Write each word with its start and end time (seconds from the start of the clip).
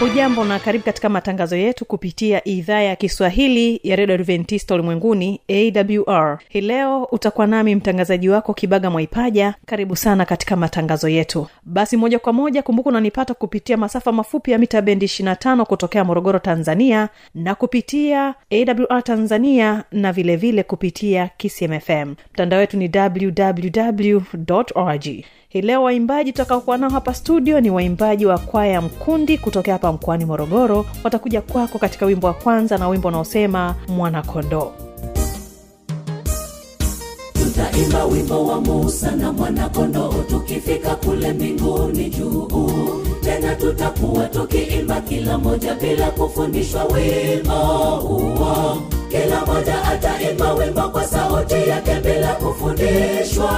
hujambo 0.00 0.44
na 0.44 0.58
karibu 0.58 0.84
katika 0.84 1.08
matangazo 1.08 1.56
yetu 1.56 1.84
kupitia 1.84 2.48
idhaa 2.48 2.80
ya 2.80 2.96
kiswahili 2.96 3.80
ya 3.82 3.96
redio 3.96 4.14
adventista 4.14 4.74
ulimwenguni 4.74 5.40
awr 5.48 6.38
hii 6.48 6.60
leo 6.60 7.04
utakuwa 7.04 7.46
nami 7.46 7.74
mtangazaji 7.74 8.28
wako 8.28 8.54
kibaga 8.54 8.90
mwaipaja. 8.90 9.54
Karibu 9.66 9.96
sana 9.96 10.24
katika 10.24 10.56
matangazo 10.56 11.08
yetu. 11.08 11.46
Basi 11.64 11.96
moja 11.96 12.18
kwa 12.18 12.32
moja 12.32 12.62
kumbuka 12.62 12.88
unanipata 12.90 13.34
kupitia 13.34 13.76
masafa 13.76 14.12
mafupi 14.12 14.50
ya 14.50 14.58
mita 14.58 14.82
bendi 14.82 15.06
25 15.06 15.64
kutokea 15.64 16.04
morogoro 16.04 16.38
tanzania 16.38 17.08
na 17.34 17.54
kupitia 17.54 18.34
awr 18.50 19.02
tanzania 19.04 19.84
na 19.92 20.12
vilevile 20.12 20.36
vile 20.52 20.62
kupitia 20.62 21.30
kcmfm 21.38 22.14
mtandao 22.32 22.58
wetu 22.60 22.76
ni 22.76 22.90
www 22.94 24.20
org 24.74 25.06
hii 25.52 25.60
leo 25.62 25.82
waimbaji 25.82 26.32
tutakaokuwa 26.32 26.78
nao 26.78 26.90
hapa 26.90 27.14
studio 27.14 27.60
ni 27.60 27.70
waimbaji 27.70 28.26
wa 28.26 28.38
kwaya 28.38 28.80
mkundi 28.80 29.38
kutokea 29.38 29.72
hapa 29.74 29.92
mkoani 29.92 30.24
morogoro. 30.24 30.86
Watakuja 31.04 31.40
kwako 31.40 31.78
katika 31.78 32.06
wimbo 32.06 32.26
wa 32.26 32.32
kwanza 32.34 32.78
na 32.78 32.88
wimbo 32.88 33.08
unaosema 33.08 33.74
mwanakondoo. 33.88 34.72
Tutaimba 37.32 38.04
wimbo 38.04 38.46
wa 38.46 38.60
musa 38.60 39.10
na 39.16 39.32
mwanakondoo 39.32 40.12
tukifika 40.28 40.94
kule 40.94 41.32
mbinguni 41.32 42.10
juu. 42.10 42.48
Tena 43.20 43.54
tutakuwa 43.54 44.26
tukiimba 44.28 45.00
kila 45.00 45.38
moja 45.38 45.74
bila 45.74 46.10
kufundishwa 46.10 46.84
wimbo 46.84 47.54
huo. 47.96 48.76
Kila 49.10 49.46
moja 49.46 49.84
ataimba 49.84 50.54
wimbo 50.54 50.80
kwa 50.88 51.04
sauti 51.04 51.54
yake 51.68 51.94
bila 52.00 52.34
kufundishwa 52.34 53.50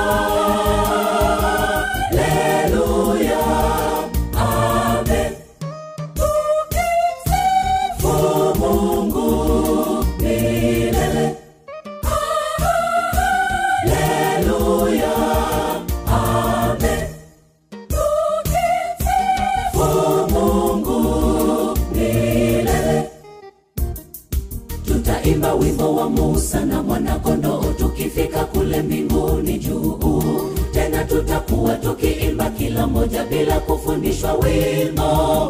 tutakuwa 31.76 31.94
tukiimba 31.94 32.50
kila 32.50 32.86
moja 32.86 33.24
bila 33.24 33.60
kufundishwa 33.60 34.32
wimbo 34.32 35.02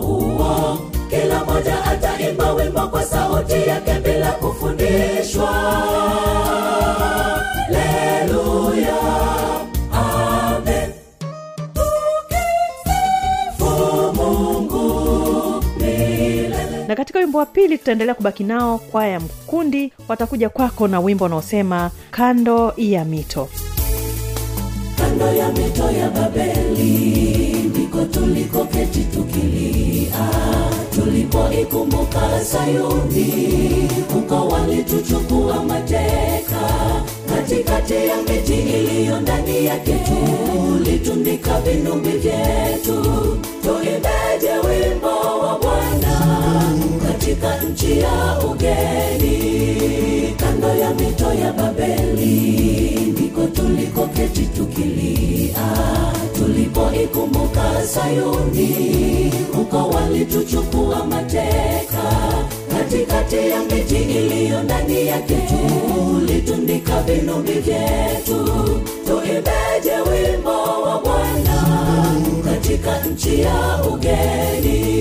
huo. 0.06 0.78
Kila 1.10 1.44
moja 1.44 1.84
ataimba 1.84 2.52
wimbo 2.52 2.88
kwa 2.88 3.04
sauti 3.04 3.68
yake 3.68 4.00
bila 4.00 4.32
kufundishwa. 4.32 5.52
Na 16.88 16.96
katika 16.96 17.18
wimbo 17.18 17.38
wa 17.38 17.46
pili 17.46 17.78
tutaendelea 17.78 18.14
kubaki 18.14 18.44
nao 18.44 18.78
kwaya 18.78 19.12
ya 19.12 19.20
mkundi 19.20 19.92
watakuja 20.08 20.48
kwako 20.48 20.88
na 20.88 21.00
wimbo 21.00 21.24
unaosema 21.24 21.90
kando 22.10 22.72
ya 22.76 23.04
mito 23.04 23.48
kando 25.12 25.32
ya 25.32 25.48
mito 25.52 25.90
ya 25.90 26.10
babeli 26.10 27.52
ndiko 27.68 28.04
tulikoketi 28.04 29.00
tukilia. 29.04 30.28
Tulipoikumbuka 30.94 32.44
sayuni 32.44 33.88
huko 34.14 34.48
walituchukua 34.48 35.64
mateka. 35.64 36.68
Katikati 37.34 37.94
ya 37.94 38.16
miti 38.16 38.54
iliyo 38.54 39.20
ndani 39.20 39.66
yake 39.66 39.94
tulitundika 39.94 41.60
vinumbi 41.60 42.08
vyetu. 42.10 43.02
Tuimbeje 43.62 44.52
wimbo 44.68 45.38
wa 45.38 45.58
bwana 45.58 46.42
katika 47.34 47.56
nchi 47.64 48.00
ya 48.00 48.38
ugeni 48.50 50.34
kando 50.36 50.68
ya 50.68 50.94
mito 50.94 51.32
ya 51.34 51.52
babeli 51.52 52.90
ndiko 53.12 53.46
tulikoketi 53.46 54.42
tukilia. 54.46 55.56
Tulipoikumbuka 56.36 57.86
sayuni 57.86 59.32
huko 59.56 59.76
walituchukua 59.88 61.04
mateka. 61.06 62.02
Katikati 62.78 63.36
ya 63.36 63.62
miji 63.62 63.96
iliyo 63.96 64.62
ndani 64.62 65.06
yake 65.06 65.34
tulitundika 65.48 67.02
vinumbi 67.02 67.52
vyetu 67.52 68.44
tuimbeje 69.22 69.96
wimbo 70.10 70.62
wa 70.82 71.00
bwana 71.00 71.62
katika 72.44 73.00
nchi 73.06 73.40
ya 73.40 73.54
ugeni. 73.92 74.92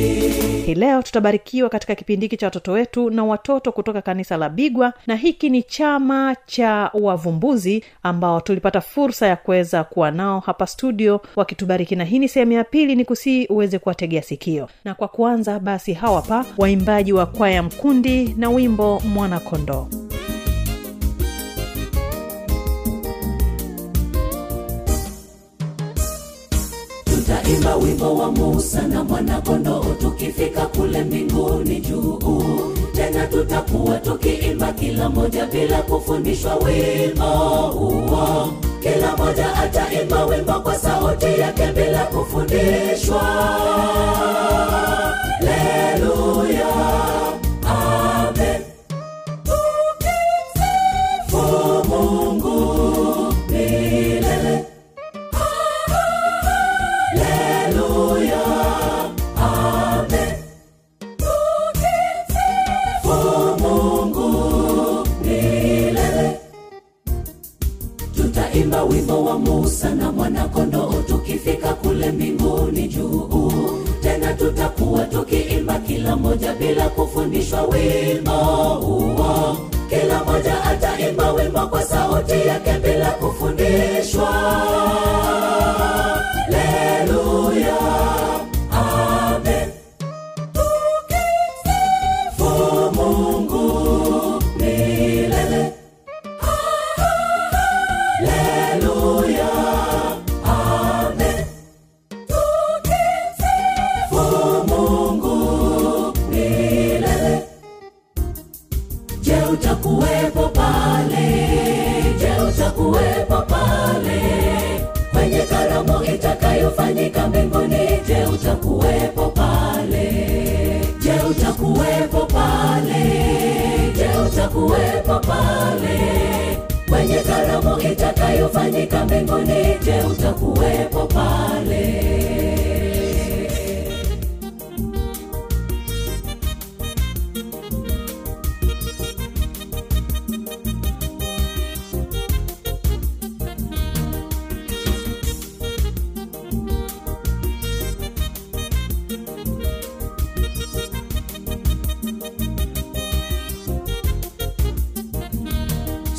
Hii 0.65 0.75
leo 0.75 1.01
tutabarikiwa 1.01 1.69
katika 1.69 1.95
kipindi 1.95 2.25
hiki 2.25 2.37
cha 2.37 2.45
watoto 2.47 2.71
wetu 2.71 3.09
na 3.09 3.23
watoto 3.23 3.71
kutoka 3.71 4.01
kanisa 4.01 4.37
la 4.37 4.49
bigwa 4.49 4.93
na 5.07 5.15
hiki 5.15 5.49
ni 5.49 5.63
chama 5.63 6.35
cha 6.45 6.91
wavumbuzi 6.93 7.83
ambao 8.03 8.41
tulipata 8.41 8.81
fursa 8.81 9.27
ya 9.27 9.35
kuweza 9.35 9.83
kuwa 9.83 10.11
nao 10.11 10.39
hapa 10.39 10.67
studio 10.67 11.21
wakitubariki 11.35 11.95
na 11.95 12.03
hii 12.03 12.19
ni 12.19 12.27
sehemu 12.27 12.51
ya 12.51 12.63
pili 12.63 12.95
ni 12.95 13.05
kusii 13.05 13.45
uweze 13.47 13.79
kuwategea 13.79 14.21
sikio. 14.21 14.69
Na 14.85 14.93
kwa 14.93 15.07
kuanza 15.07 15.59
basi 15.59 15.93
hawa 15.93 16.21
pa 16.21 16.45
waimbaji 16.57 17.13
wa 17.13 17.25
kwaya 17.25 17.63
mkundi 17.63 18.33
na 18.37 18.49
wimbo 18.49 18.99
mwana 18.99 19.39
tutaimba 27.51 27.75
wimbo 27.75 28.15
wa 28.17 28.31
musa 28.31 28.81
na 28.87 29.03
mwanakondoo 29.03 29.83
tukifika 30.01 30.61
kule 30.65 31.03
mbinguni 31.03 31.79
juu 31.81 32.19
tena 32.95 33.27
tutakuwa 33.27 33.97
tukiimba 33.97 34.71
kila 34.73 35.09
moja 35.09 35.45
bila 35.45 35.81
kufundishwa 35.81 36.55
wimbo 36.55 37.25
huo. 37.73 38.53
Kila 38.81 39.17
moja 39.17 39.55
ataimba 39.55 40.25
wimbo 40.25 40.53
kwa 40.53 40.75
sauti 40.75 41.39
yake 41.39 41.71
bila 41.71 42.05
kufundishwa 42.05 43.21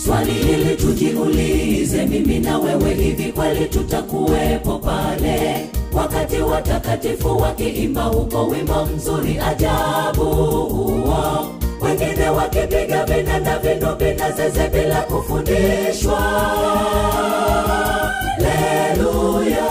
swali 0.05 0.33
hili 0.33 0.77
tujiulize 0.77 2.07
mimi 2.07 2.39
na 2.39 2.59
wewe 2.59 2.95
hivi 2.95 3.33
kweli 3.33 3.65
tutakuwepo 3.67 4.79
pale? 4.79 5.67
Wakati 5.93 6.39
watakatifu 6.39 7.37
wakiimba 7.39 8.03
huko 8.03 8.47
wimbo 8.47 8.87
mzuri 8.97 9.39
ajabu 9.49 10.25
huo. 10.25 11.47
Wengine 11.81 12.29
wakipiga 12.29 13.05
vinanda 13.05 13.59
vinubi 13.59 14.05
na 14.15 14.31
zeze 14.31 14.69
bila 14.69 15.03
kufundishwa. 15.03 16.23
Leluya 18.39 19.69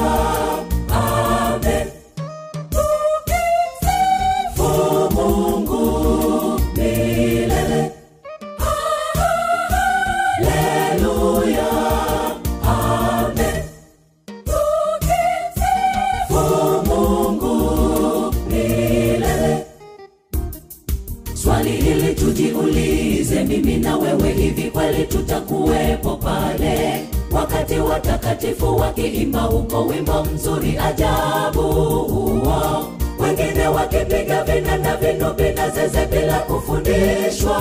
mzuri 30.42 30.78
ajabu 30.78 31.62
huo 31.62 32.86
wengine 33.20 33.68
wakipiga 33.68 34.44
vinanda 34.44 34.98
na 34.98 35.52
na 35.54 35.70
zeze 35.70 36.06
bila 36.06 36.40
kufundishwa 36.40 37.58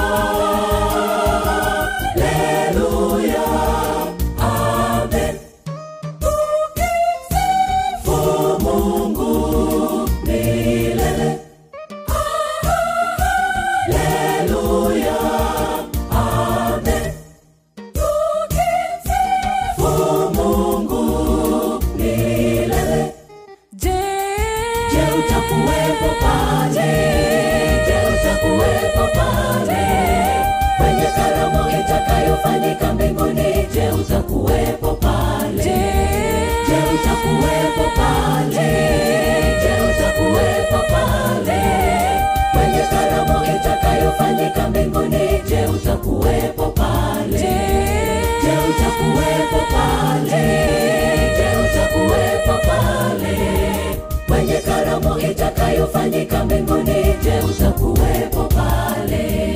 itakayofanyika 56.22 56.44
mbinguni? 56.44 57.14
Je, 57.22 57.38
utakuwepo 57.50 58.44
pale? 58.44 59.50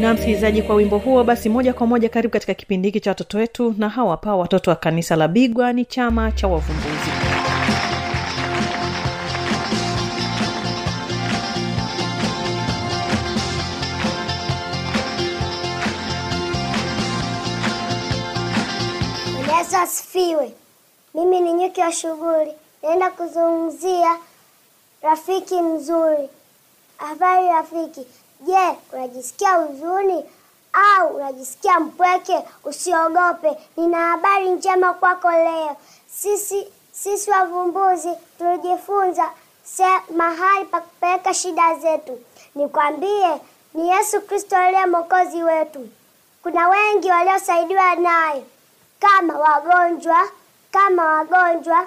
na 0.00 0.14
msikilizaji 0.14 0.62
kwa 0.62 0.74
wimbo 0.76 0.98
huo 0.98 1.24
basi 1.24 1.48
moja 1.48 1.72
kwa 1.72 1.86
moja 1.86 2.08
karibu 2.08 2.32
katika 2.32 2.54
kipindi 2.54 2.88
hiki 2.88 3.00
cha 3.00 3.10
watoto 3.10 3.38
wetu 3.38 3.74
na 3.78 3.88
hawa 3.88 4.10
hapa 4.10 4.36
watoto 4.36 4.70
wa 4.70 4.76
kanisa 4.76 5.16
la 5.16 5.28
bigwa 5.28 5.72
ni 5.72 5.84
chama 5.84 6.32
cha 6.32 6.48
wavumbuzi 6.48 7.10
Yesu 19.58 19.76
asifiwe. 19.76 20.61
Mimi 21.14 21.40
ni 21.40 21.52
nyuki 21.52 21.80
wa 21.80 21.92
shughuli, 21.92 22.52
naenda 22.82 23.10
kuzungumzia 23.10 24.16
rafiki 25.02 25.60
mzuri. 25.62 26.28
Habari 26.96 27.46
rafiki, 27.48 28.06
je, 28.40 28.76
unajisikia 28.92 29.50
huzuni 29.54 30.24
au 30.72 31.08
unajisikia 31.16 31.80
mpweke? 31.80 32.38
Usiogope, 32.64 33.56
nina 33.76 33.98
habari 33.98 34.48
njema 34.50 34.94
kwako 34.94 35.30
leo. 35.30 35.76
Sisi 36.14 36.68
sisi 36.92 37.30
wavumbuzi 37.30 38.10
tulijifunza 38.38 39.30
mahali 40.16 40.64
pa 40.64 40.80
kupeleka 40.80 41.34
shida 41.34 41.74
zetu. 41.74 42.20
Nikwambie, 42.54 43.40
ni 43.74 43.88
Yesu 43.88 44.20
Kristo 44.20 44.56
aliye 44.56 44.86
mwokozi 44.86 45.42
wetu. 45.42 45.88
Kuna 46.42 46.68
wengi 46.68 47.10
waliosaidiwa 47.10 47.94
naye 47.94 48.44
kama 49.00 49.38
wagonjwa, 49.38 50.28
kama 50.72 51.04
wagonjwa 51.04 51.86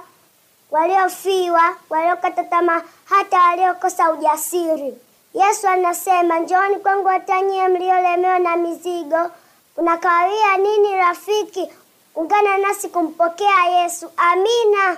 waliofiwa, 0.72 1.75
waliokata 1.89 2.44
tamaa, 2.44 2.82
hata 3.06 3.39
waliokosa 3.42 4.12
ujasiri. 4.12 4.98
Yesu 5.34 5.68
anasema, 5.68 6.39
njooni 6.39 6.75
kwangu 6.75 7.08
watanyie 7.08 7.68
mliolemewa 7.68 8.39
na 8.39 8.58
mizigo. 8.58 9.32
Unakawia 9.77 10.58
nini 10.58 10.96
rafiki? 10.96 11.72
Ungana 12.15 12.58
nasi 12.58 12.89
kumpokea 12.89 13.65
Yesu. 13.65 14.12
Amina. 14.18 14.98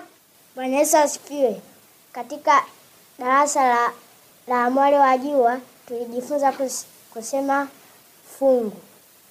Bwana 0.56 0.77
Yesu 0.77 0.98
asifiwe. 0.98 1.62
Katika 2.12 2.63
darasa 3.20 3.67
la, 3.67 3.91
la 4.48 4.70
mwali 4.70 4.96
wa 4.96 5.17
jua 5.17 5.58
tulijifunza 5.88 6.51
kus, 6.51 6.86
kusema 7.13 7.67
fungu 8.39 8.77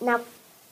na 0.01 0.21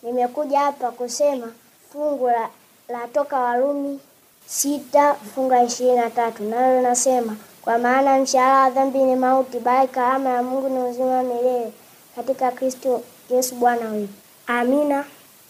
nimekuja 0.03 0.61
hapa 0.61 0.91
kusema 0.91 1.53
fungu 1.93 2.26
la, 2.26 2.49
la 2.88 3.07
toka 3.09 3.38
Warumi 3.41 3.99
sita 4.47 5.14
funga 5.35 5.62
ishirini 5.62 5.97
na 5.97 6.11
tatu 6.11 6.43
nalo 6.45 6.76
linasema 6.76 7.37
kwa 7.62 7.79
maana 7.79 8.19
mshahara 8.19 8.61
wa 8.61 8.71
dhambi 8.71 8.99
ni 8.99 9.17
mauti, 9.17 9.59
bali 9.59 9.88
karama 9.88 10.31
ya 10.31 10.43
Mungu 10.43 10.69
ni 10.69 10.79
uzima 10.91 11.23
milele 11.23 11.73
katika 12.17 12.50
Kristo 12.50 13.03
Yesu 13.31 13.55
Bwana 13.55 13.91
wetu. 13.91 14.12
Amina. 14.47 15.05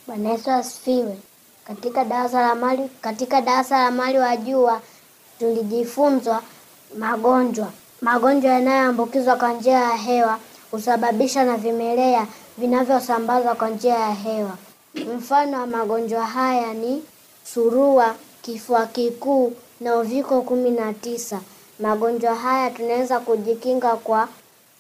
Bwana 0.07 0.29
Yesu 0.31 0.51
asifiwe. 0.51 1.19
Katika 1.67 2.05
darasa 2.05 2.41
la 2.43 2.55
mali 2.55 2.91
katika 3.01 3.41
darasa 3.41 3.79
la 3.79 3.91
mali 3.91 4.19
wa 4.19 4.37
jua 4.37 4.81
tulijifunzwa 5.39 6.43
Magonjwa. 6.99 7.69
Magonjwa 8.01 8.53
yanayoambukizwa 8.53 9.37
kwa 9.37 9.53
njia 9.53 9.79
ya 9.81 9.97
hewa 9.97 10.39
husababisha 10.71 11.45
na 11.45 11.57
vimelea 11.57 12.27
vinavyosambazwa 12.59 13.55
kwa 13.55 13.69
njia 13.69 13.95
ya 13.95 14.11
hewa. 14.13 14.57
Mfano 15.17 15.61
wa 15.61 15.67
magonjwa 15.67 16.27
haya 16.27 16.75
ni 16.75 17.03
surua, 17.45 18.15
kifua 18.43 18.87
kikuu 18.87 19.53
na 19.81 19.97
uviko 19.97 20.43
kumi 20.43 20.71
na 20.71 20.93
tisa. 20.93 21.41
Magonjwa 21.81 22.35
haya 22.35 22.71
tunaweza 22.71 23.21
kujikinga 23.21 23.97
kwa 23.97 24.29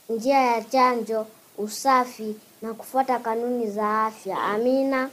njia 0.09 0.40
ya 0.40 0.64
chanjo, 0.64 1.26
usafi 1.59 2.37
na 2.62 2.75
kufuata 2.75 3.18
kanuni 3.18 3.66
za 3.71 4.04
afya. 4.04 4.38
Amina. 4.42 5.11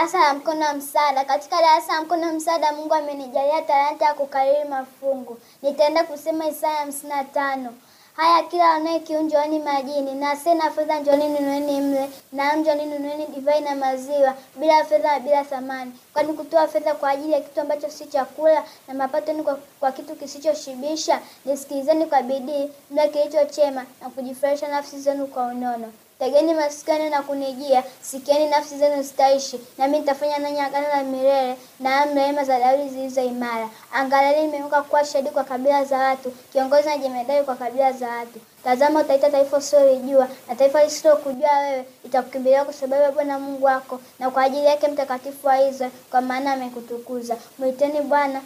Darasa 0.00 0.18
la 0.18 0.34
mkono 0.34 0.66
wa 0.66 0.74
msaada. 0.74 1.24
Katika 1.24 1.56
darasa 1.62 1.92
la 1.94 2.02
mkono 2.02 2.26
wa 2.26 2.32
msaada, 2.32 2.72
Mungu 2.72 2.94
amenijalia 2.94 3.62
talanta 3.62 4.04
ya 4.04 4.14
kukariri 4.14 4.68
mafungu. 4.68 5.38
Nitaenda 5.62 6.04
kusema 6.04 6.46
Isaya 6.48 6.74
hamsini 6.76 7.08
na 7.12 7.24
tano. 7.24 7.74
Haya, 8.16 8.42
kila 8.42 8.68
wanaye 8.68 9.00
kiu 9.00 9.22
njooni 9.22 9.58
majini, 9.58 10.14
na 10.14 10.30
asiye 10.30 10.56
fedha 10.74 10.98
njooni 10.98 11.28
nunueni 11.28 11.80
mle, 11.80 12.10
na 12.32 12.52
njooni 12.56 12.86
nunueni 12.86 13.26
divai 13.26 13.60
na 13.60 13.74
maziwa, 13.76 14.34
bila 14.56 14.84
fedha 14.84 15.12
na 15.12 15.20
bila 15.20 15.44
thamani. 15.44 15.92
Kwani 16.12 16.32
kutoa 16.32 16.68
fedha 16.68 16.94
kwa 16.94 17.10
ajili 17.10 17.32
ya 17.32 17.40
kitu 17.40 17.60
ambacho 17.60 17.90
si 17.90 18.06
chakula, 18.06 18.64
na 18.88 18.94
mapato 18.94 19.32
ni 19.32 19.42
kwa, 19.42 19.58
kwa 19.80 19.92
kitu 19.92 20.16
kisichoshibisha? 20.16 21.20
Nisikilizeni 21.44 22.06
kwa 22.06 22.22
bidii 22.22 22.70
mle 22.90 23.08
kilicho 23.08 23.44
chema, 23.44 23.84
na 24.02 24.08
kujifurahisha 24.10 24.68
nafsi 24.68 25.00
zenu 25.00 25.26
kwa 25.26 25.46
unono. 25.46 25.92
Tegeni 26.20 26.54
masikani 26.54 27.10
na 27.10 27.22
kunijia, 27.22 27.84
sikieni 28.02 28.46
nafsi 28.46 28.78
zenu 28.78 29.02
zitaishi, 29.02 29.60
nami 29.78 29.98
nitafanya 29.98 30.38
nanyi 30.38 30.60
agano 30.60 30.88
la 30.88 31.04
milele 31.04 31.56
na 31.80 32.04
rehema 32.04 32.44
za 32.44 32.58
Daudi 32.58 32.88
zilizo 32.88 33.22
imara. 33.22 33.68
Angalieni, 33.92 34.46
nimeinuka 34.46 34.82
kuwa 34.82 35.04
shahidi 35.04 35.30
kwa 35.30 35.44
kabila 35.44 35.84
za 35.84 35.98
watu, 35.98 36.30
kiongozi 36.52 36.88
na 36.88 36.98
jemedari 36.98 37.44
kwa 37.44 37.56
kabila 37.56 37.92
za 37.92 38.08
watu. 38.08 38.40
Tazama, 38.64 39.00
utaita 39.00 39.30
taifa 39.30 39.56
usilolijua, 39.56 40.28
na 40.48 40.54
taifa 40.54 40.84
lisilokujua 40.84 41.58
wewe 41.58 41.84
itakukimbilia 42.04 42.64
kwa 42.64 42.74
sababu 42.74 43.02
ya 43.02 43.12
Bwana 43.12 43.38
Mungu 43.38 43.64
wako, 43.64 44.00
na 44.18 44.30
kwa 44.30 44.42
ajili 44.42 44.66
yake 44.66 44.88
Mtakatifu 44.88 45.46
wa 45.46 45.60
Israeli, 45.68 45.94
kwa 46.10 46.20
maana 46.20 46.52
amekutukuza. 46.52 47.36
Mwiteni 47.58 48.00
Bwana 48.00 48.40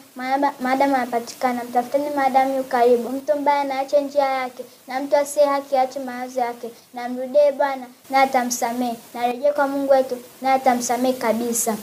maadamu 0.60 0.94
anapatikana, 0.96 1.64
mtafuteni 1.64 2.10
maadamu 2.10 2.56
yu 2.56 2.64
karibu. 2.64 3.08
Mtu 3.08 3.38
mbaya 3.40 3.60
anaacha 3.60 4.00
njia 4.00 4.24
yake, 4.24 4.64
na 4.86 5.00
mtu 5.00 5.16
asiye 5.16 5.46
haki 5.46 5.76
aache 5.76 5.98
mawazo 6.00 6.40
yake. 6.40 6.70
Na 6.94 7.08
Bwana 7.56 7.86
na 8.10 8.20
atamsamehe, 8.22 8.96
na 9.14 9.52
kwa 9.52 9.68
Mungu 9.68 9.92
wetu 9.92 10.18
na 10.42 10.54
atamsamehe 10.54 11.12
kabisa. 11.14 11.76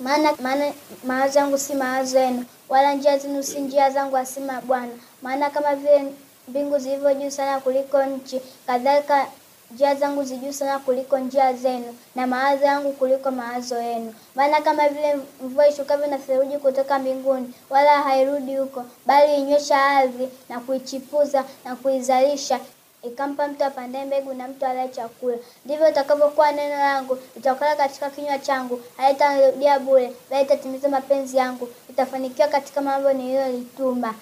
Maana 0.00 0.32
maana 0.42 0.72
mawazo 1.04 1.38
yangu 1.38 1.58
si 1.58 1.74
mawazo 1.74 2.18
yenu, 2.20 2.44
wala 2.68 2.94
njia 2.94 3.18
zenu 3.18 3.42
si 3.42 3.60
njia 3.60 3.90
zangu, 3.90 4.16
asema 4.16 4.60
Bwana. 4.60 4.92
Maana 5.22 5.50
kama 5.50 5.74
vile 5.76 6.12
mbingu 6.48 6.78
zilivyo 6.78 7.14
juu 7.14 7.30
sana 7.30 7.60
kuliko 7.60 8.02
nchi, 8.04 8.40
kadhalika 8.66 9.26
njia 9.70 9.94
zangu 9.94 10.24
zijuu 10.24 10.52
sana 10.52 10.78
kuliko 10.78 11.18
njia 11.18 11.52
zenu, 11.52 11.96
na 12.14 12.26
mawazo 12.26 12.64
yangu 12.64 12.92
kuliko 12.92 13.30
mawazo 13.30 13.82
yenu. 13.82 14.14
Maana 14.34 14.60
kama 14.60 14.88
vile 14.88 15.16
mvua 15.42 15.68
ishukavyo 15.68 16.06
na 16.06 16.18
theluji 16.18 16.58
kutoka 16.58 16.98
mbinguni, 16.98 17.54
wala 17.70 18.02
hairudi 18.02 18.56
huko, 18.56 18.84
bali 19.06 19.34
inywesha 19.36 19.84
ardhi 19.86 20.28
na 20.48 20.60
kuichipuza 20.60 21.44
na 21.64 21.76
kuizalisha 21.76 22.60
ikampa 23.02 23.48
mtu 23.48 23.64
apandaye 23.64 24.04
mbegu 24.04 24.34
na 24.34 24.48
mtu 24.48 24.66
alaye 24.66 24.88
chakula. 24.88 25.36
Ndivyo 25.64 25.88
utakavyokuwa 25.88 26.52
neno 26.52 26.76
langu 26.78 27.18
litokalo 27.36 27.76
katika 27.76 28.10
kinywa 28.10 28.38
changu, 28.38 28.80
halitarudia 28.96 29.78
bure, 29.78 30.12
bali 30.30 30.44
itatimiza 30.44 30.88
mapenzi 30.88 31.36
yangu, 31.36 31.68
itafanikiwa 31.90 32.48
katika 32.48 32.80
mambo 32.80 33.12
niliyolituma. 33.12 34.14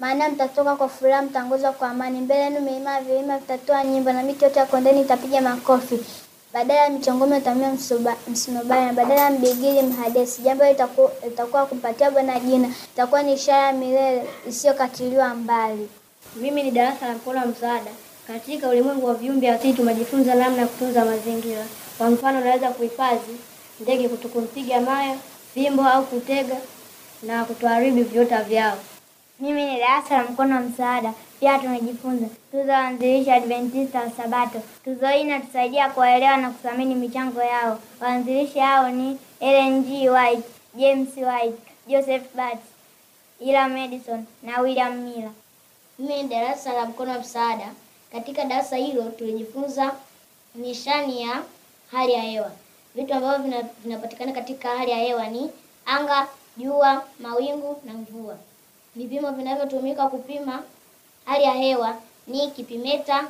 Maana 0.00 0.28
mtatoka 0.28 0.76
kwa 0.76 0.88
furaha, 0.88 1.22
mtaongozwa 1.22 1.72
kwa 1.72 1.88
amani. 1.90 2.20
Mbele 2.20 2.40
yenu 2.40 2.60
milima 2.60 3.00
vilima 3.00 3.38
vitatoa 3.38 3.84
nyimbo, 3.84 4.12
na 4.12 4.22
miti 4.22 4.44
yote 4.44 4.58
ya 4.58 4.66
kondeni 4.66 5.00
itapiga 5.00 5.40
makofi. 5.40 5.98
Badala 6.52 6.80
ya 6.80 6.90
michongoma 6.90 7.38
itamia 7.38 7.72
msunobari, 8.28 8.86
na 8.86 8.92
badala 8.92 9.20
ya 9.20 9.30
mbigili 9.30 9.82
mhadesi. 9.82 10.42
Jambo 10.42 10.64
litakuwa 11.24 11.66
kumpatia 11.66 12.10
Bwana 12.10 12.40
jina, 12.40 12.68
itakuwa 12.94 13.22
ni 13.22 13.32
ishara 13.32 13.66
ya 13.66 13.72
milele 13.72 14.24
isiyokatiliwa 14.48 15.34
mbali. 15.34 15.88
Mimi 16.36 16.62
ni 16.62 16.70
darasa 16.70 17.08
la 17.08 17.14
mkono 17.14 17.46
msaada. 17.46 17.90
Katika 18.26 18.68
ulimwengu 18.68 19.06
wa 19.06 19.14
viumbe 19.14 19.50
asili 19.50 19.72
tumejifunza 19.74 20.34
namna 20.34 20.60
ya 20.62 20.66
kutunza 20.66 21.04
mazingira. 21.04 21.64
Kwa 21.98 22.10
mfano, 22.10 22.40
unaweza 22.40 22.70
kuhifadhi 22.70 23.36
ndege 23.80 24.08
kutokumpiga 24.08 24.80
mawe, 24.80 25.18
fimbo 25.54 25.82
au 25.88 26.04
kutega 26.06 26.56
na 27.22 27.44
kutoharibu 27.44 28.02
viota 28.04 28.42
vyao. 28.42 28.78
Mimi 29.40 29.64
ni 29.64 29.78
darasa 29.80 30.16
la 30.16 30.24
mkono 30.24 30.54
wa 30.54 30.60
msaada. 30.60 31.14
Pia 31.40 31.58
tumejifunza 31.58 32.26
tuzo 32.50 32.72
waanzilishi 32.72 33.30
Adventista 33.30 34.00
wa 34.00 34.10
Sabato. 34.10 34.62
Tuzo 34.84 35.06
hii 35.08 35.20
inatusaidia 35.20 35.90
kuwaelewa 35.90 36.36
na 36.36 36.50
kuthamini 36.50 36.94
michango 36.94 37.42
yao. 37.42 37.78
Waanzilishi 38.00 38.58
hao 38.58 38.90
ni 38.90 39.18
Ellen. 39.40 40.08
White, 40.08 40.44
James 40.74 41.08
White, 41.16 41.58
Joseph 41.86 42.34
Bates, 42.34 42.64
Ila 43.40 43.68
Madison 43.68 44.24
na 44.42 44.60
William 44.60 44.96
Miller. 44.96 45.30
Mimi 45.98 46.22
ni 46.22 46.28
darasa 46.28 46.72
la 46.72 46.84
mkono 46.86 47.12
wa 47.12 47.18
msaada. 47.18 47.68
Katika 48.12 48.44
darasa 48.44 48.76
hilo 48.76 49.02
tulijifunza 49.02 49.92
nishani 50.54 51.22
ya 51.22 51.42
hali 51.90 52.12
ya 52.12 52.20
hewa. 52.22 52.50
Vitu 52.94 53.14
ambavyo 53.14 53.38
vina- 53.44 53.68
vinapatikana 53.84 54.32
katika 54.32 54.68
hali 54.68 54.90
ya 54.90 54.96
hewa 54.96 55.26
ni 55.26 55.50
anga, 55.86 56.26
jua, 56.56 57.04
mawingu 57.20 57.80
na 57.84 57.92
mvua. 57.92 58.36
Vipimo 58.96 59.30
vinavyotumika 59.32 60.08
kupima 60.08 60.62
hali 61.24 61.44
ya 61.44 61.52
hewa 61.52 61.96
ni 62.26 62.50
kipimeta, 62.50 63.28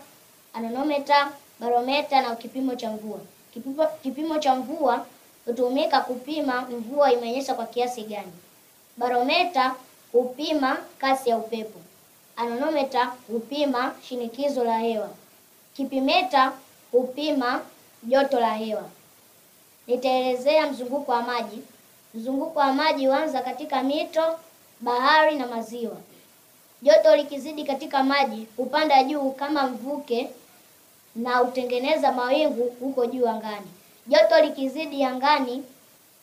anenometa, 0.54 1.32
barometa 1.60 2.22
na 2.22 2.36
kipimo 2.36 2.74
cha 2.74 2.90
mvua. 2.90 3.18
Kipimo, 3.54 3.86
kipimo 4.02 4.38
cha 4.38 4.54
mvua 4.54 5.06
hutumika 5.46 6.00
kupima 6.00 6.60
mvua 6.60 7.12
imenyesha 7.12 7.54
kwa 7.54 7.66
kiasi 7.66 8.02
gani. 8.02 8.32
Barometa 8.96 9.74
hupima 10.12 10.76
kasi 10.98 11.30
ya 11.30 11.36
upepo. 11.36 11.78
Anenometa 12.36 13.12
hupima 13.28 13.94
shinikizo 14.08 14.64
la 14.64 14.78
hewa. 14.78 15.08
Kipimeta 15.76 16.52
hupima 16.92 17.60
joto 18.02 18.40
la 18.40 18.54
hewa. 18.54 18.84
Nitaelezea 19.86 20.66
mzunguko 20.66 21.12
wa 21.12 21.22
maji. 21.22 21.58
Mzunguko 22.14 22.58
wa 22.58 22.72
maji 22.72 23.06
huanza 23.06 23.40
katika 23.42 23.82
mito, 23.82 24.38
bahari 24.80 25.36
na 25.36 25.46
maziwa. 25.46 25.96
Joto 26.82 27.16
likizidi 27.16 27.64
katika 27.64 28.02
maji 28.02 28.46
hupanda 28.56 29.04
juu 29.04 29.30
kama 29.30 29.62
mvuke 29.66 30.30
na 31.16 31.36
hutengeneza 31.36 32.12
mawingu 32.12 32.74
huko 32.80 33.06
juu 33.06 33.28
angani. 33.28 33.66
Joto 34.06 34.40
likizidi 34.40 35.04
angani, 35.04 35.64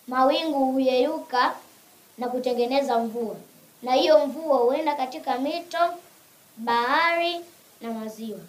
mawingu 0.08 0.66
huyeyuka 0.72 1.54
na 2.18 2.28
kutengeneza 2.30 3.00
mvua, 3.00 3.36
na 3.84 3.94
hiyo 3.94 4.26
mvua 4.28 4.58
huenda 4.58 4.96
katika 4.96 5.38
mito, 5.38 5.78
bahari 6.58 7.40
na 7.82 7.92
maziwa. 7.94 8.40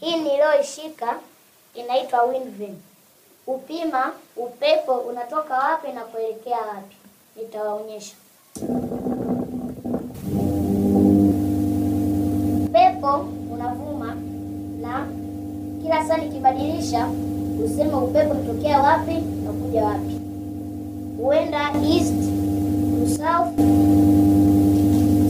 Hii 0.00 0.16
niliyoishika 0.16 1.18
inaitwa 1.74 2.22
wind 2.22 2.58
vane. 2.58 2.76
Upima 3.46 4.12
upepo 4.36 4.92
unatoka 4.98 5.54
wapi 5.58 5.92
na 5.92 6.00
kuelekea 6.04 6.58
wapi. 6.58 6.96
Nitawaonyesha. 7.36 8.14
Upepo 13.06 13.24
unavuma 13.54 14.14
na 14.82 15.06
kila 15.82 16.04
saa 16.08 16.16
nikibadilisha 16.16 17.08
usema 17.64 17.98
upepo 18.04 18.30
unatokea 18.34 18.80
wapi 18.82 19.12
na 19.44 19.52
kuja 19.52 19.84
wapi. 19.84 20.20
Huenda 21.22 21.72
east, 21.82 22.14
to 22.14 23.08
south, 23.08 23.56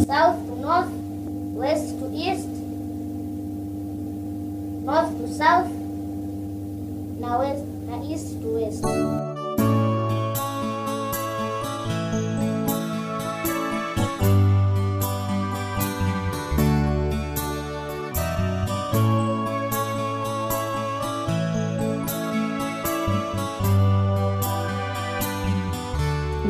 south 0.06 0.36
to 0.46 0.56
north, 0.62 0.88
west 1.56 1.98
to 2.00 2.06
east, 2.14 2.48
north 4.84 5.10
to 5.20 5.28
south, 5.28 5.68
na 7.20 7.38
west 7.38 7.64
na 7.90 8.04
east 8.12 8.42
to 8.42 8.48
west. 8.54 8.84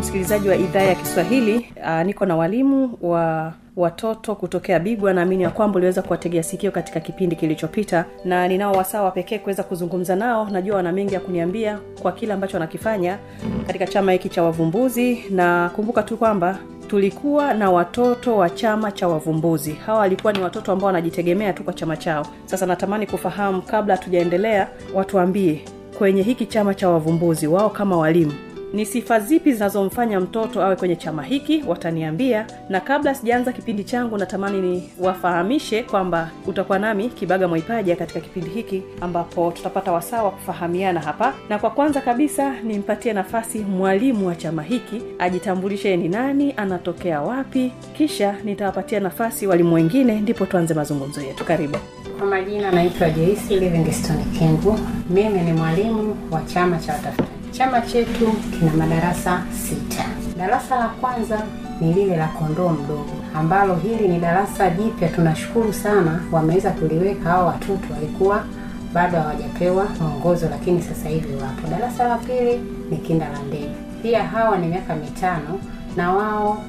Msikilizaji 0.07 0.49
wa 0.49 0.57
idhaa 0.57 0.83
ya 0.83 0.95
kiswahili 0.95 1.73
uh, 1.83 2.03
niko 2.03 2.27
na 2.27 2.37
walimu 2.37 2.99
wa 3.03 3.53
watoto 3.77 4.35
kutokea 4.35 4.79
bigwa. 4.81 5.13
Naamini 5.13 5.43
ya 5.43 5.51
kwamba 5.51 5.77
uliweza 5.77 6.03
kuwategea 6.03 6.43
sikio 6.43 6.71
katika 6.71 7.01
kipindi 7.01 7.37
kilichopita 7.37 8.05
na 8.25 8.49
ninao 8.49 8.73
wasaa 8.73 9.03
wa 9.03 9.11
pekee 9.11 9.39
kuweza 9.39 9.63
kuzungumza 9.63 10.17
nao. 10.17 10.49
Najua 10.51 10.77
wana 10.77 10.93
mengi 10.93 11.15
ya 11.15 11.21
kuniambia 11.21 11.79
kwa 12.03 12.13
kile 12.13 12.33
ambacho 12.33 12.57
wanakifanya 12.57 13.19
katika 13.67 13.87
chama 13.87 14.13
hiki 14.13 14.29
cha 14.29 14.43
wavumbuzi 14.43 15.25
na 15.31 15.71
kumbuka 15.77 16.03
tu 16.03 16.17
kwamba 16.17 16.59
tulikuwa 16.89 17.55
na 17.55 17.71
watoto 17.71 18.37
wa 18.37 18.51
chama 18.51 18.93
cha 18.93 19.09
wavumbuzi. 19.09 19.73
Hawa 19.73 19.99
walikuwa 19.99 20.33
ni 20.33 20.41
watoto 20.43 20.73
ambao 20.73 20.87
wanajitegemea 20.87 21.53
tu 21.53 21.65
kwa 21.65 21.73
chama 21.73 21.97
chao. 21.97 22.27
Sasa 22.45 22.67
natamani 22.67 23.07
kufahamu 23.07 23.63
kabla 23.63 23.97
hatujaendelea 23.97 24.69
watuambie 24.95 25.61
kwenye 25.99 26.23
hiki 26.23 26.47
chama 26.47 26.75
cha 26.75 26.89
wavumbuzi 26.89 27.47
wao 27.47 27.71
kama 27.71 27.97
walimu 27.97 28.33
ni 28.77 28.87
sifa 28.87 29.21
zipi 29.21 29.53
zinazomfanya 29.53 30.21
mtoto 30.21 30.63
awe 30.63 30.77
kwenye 30.77 30.97
chama 30.97 31.23
hiki? 31.23 31.65
Wataniambia. 31.67 32.47
Na 32.69 32.81
kabla 32.81 33.15
sijaanza 33.15 33.53
kipindi 33.53 33.85
changu 33.85 34.19
natamani 34.19 34.61
ni 34.61 34.91
wafahamishe 35.01 35.83
kwamba 35.83 36.31
utakuwa 36.47 36.79
nami 36.79 37.09
kibaga 37.09 37.49
mwaipaja 37.49 37.97
katika 37.97 38.21
kipindi 38.21 38.51
hiki 38.51 38.83
ambapo 39.01 39.53
tutapata 39.53 39.93
wasaa 39.93 40.23
wa 40.23 40.31
kufahamiana 40.31 41.01
hapa. 41.01 41.35
Na 41.49 41.59
kwa 41.59 41.71
kwanza 41.71 42.01
kabisa 42.01 42.61
nimpatie 42.63 43.13
nafasi 43.13 43.59
mwalimu 43.59 44.27
wa 44.27 44.35
chama 44.35 44.63
hiki 44.63 45.03
ajitambulishe 45.19 45.97
ni 45.97 46.09
nani 46.09 46.55
anatokea 46.57 47.21
wapi 47.23 47.73
kisha 47.97 48.35
nitawapatia 48.45 49.01
nafasi 49.01 49.47
walimu 49.47 49.75
wengine 49.75 50.21
ndipo 50.21 50.47
tuanze 50.47 50.75
mazungumzo 50.75 51.21
yetu. 51.21 51.45
Karibu. 51.45 51.77
Kwa 52.19 52.27
majina 52.27 52.71
naitwa 52.73 53.11
jeisi 53.11 53.61
livingston 53.61 54.17
kingu. 54.39 54.79
Mimi 55.11 55.41
ni 55.41 55.53
mwalimu 55.53 56.17
wa 56.31 56.43
chama 56.43 56.79
cha 56.79 56.93
watafutaji. 56.93 57.36
Chama 57.57 57.81
chetu 57.81 58.27
kina 58.59 58.73
madarasa 58.77 59.43
sita. 59.53 60.05
Darasa 60.39 60.77
la 60.77 60.89
kwanza 60.89 61.43
ni 61.81 61.93
lile 61.95 62.17
la 62.17 62.27
kondoo 62.29 62.69
mdogo, 62.69 63.11
ambalo 63.35 63.75
hili 63.75 64.09
ni 64.09 64.19
darasa 64.19 64.71
jipya. 64.71 65.09
Tunashukuru 65.09 65.73
sana 65.73 66.21
wameweza 66.33 66.71
kuliweka. 66.71 67.31
Hao 67.31 67.47
watoto 67.47 67.95
walikuwa 67.95 68.45
bado 68.93 69.21
hawajapewa 69.21 69.87
mwongozo, 70.01 70.49
lakini 70.51 70.83
sasa 70.83 71.09
hivi 71.09 71.35
wapo. 71.35 71.69
Darasa 71.71 72.09
la 72.09 72.17
pili 72.19 72.61
ni 72.91 72.97
kinda 72.97 73.29
la 73.29 73.39
ndege, 73.43 73.71
pia 74.03 74.25
hawa 74.25 74.59
ni 74.59 74.67
miaka 74.67 74.95
mitano 74.97 75.59
na 75.97 76.13
wao 76.13 76.63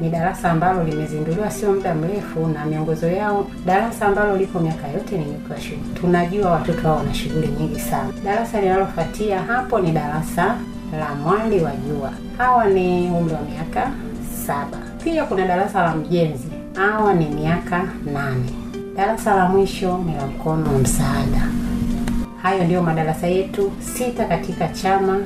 ni 0.00 0.10
darasa 0.10 0.50
ambalo 0.50 0.84
limezinduliwa 0.84 1.50
sio 1.50 1.72
muda 1.72 1.94
mrefu 1.94 2.46
na 2.46 2.64
miongozo 2.66 3.06
yao 3.10 3.46
darasa 3.66 4.06
ambalo 4.06 4.36
liko 4.36 4.60
miaka 4.60 4.88
yote 4.88 5.18
ni 5.18 5.24
nyuki 5.24 5.62
shule. 5.62 5.78
Tunajua 6.00 6.50
watoto 6.50 6.80
hao 6.80 6.96
wana 6.96 7.14
shughuli 7.14 7.48
nyingi 7.48 7.80
sana. 7.80 8.08
Darasa 8.24 8.60
linalofuatia 8.60 9.42
hapo 9.42 9.78
ni 9.80 9.90
darasa 9.92 10.56
la 10.98 11.14
mwali 11.14 11.60
wa 11.62 11.70
jua. 11.76 12.10
Hawa 12.38 12.64
ni 12.66 13.10
umri 13.10 13.34
wa 13.34 13.40
miaka 13.40 13.90
saba. 14.46 14.78
Pia 15.04 15.24
kuna 15.24 15.46
darasa 15.46 15.82
la 15.82 15.94
mjenzi. 15.96 16.48
Hawa 16.74 17.14
ni 17.14 17.26
miaka 17.26 17.82
nane. 18.12 18.50
Darasa 18.96 19.36
la 19.36 19.48
mwisho 19.48 19.98
ni 19.98 20.14
la 20.16 20.26
mkono 20.26 20.72
wa 20.72 20.78
msaada. 20.78 21.48
Hayo 22.42 22.64
ndiyo 22.64 22.82
madarasa 22.82 23.26
yetu 23.26 23.72
sita 23.94 24.24
katika 24.24 24.68
chama 24.68 25.18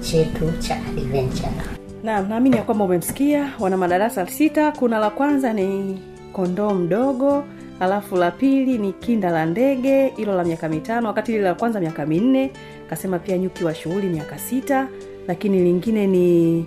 chetu 0.00 0.52
cha 0.60 0.74
adventure 0.76 1.77
naam 2.02 2.28
naamini 2.28 2.56
ya 2.56 2.62
kwamba 2.62 2.84
umemsikia 2.84 3.52
wana 3.58 3.76
madarasa 3.76 4.26
sita. 4.26 4.72
Kuna 4.72 4.98
la 4.98 5.10
kwanza 5.10 5.52
ni 5.52 5.98
kondoo 6.32 6.74
mdogo 6.74 7.44
alafu 7.80 8.16
la 8.16 8.30
pili 8.30 8.78
ni 8.78 8.92
kinda 8.92 9.30
la 9.30 9.46
ndege 9.46 10.06
hilo 10.16 10.36
la 10.36 10.44
miaka 10.44 10.68
mitano 10.68 11.06
wakati 11.08 11.32
lile 11.32 11.44
la 11.44 11.54
kwanza 11.54 11.80
miaka 11.80 12.06
minne. 12.06 12.52
Kasema 12.90 13.18
pia 13.18 13.38
nyuki 13.38 13.64
wa 13.64 13.74
shughuli 13.74 14.06
miaka 14.08 14.38
sita 14.38 14.88
lakini 15.28 15.60
lingine 15.62 16.06
ni 16.06 16.66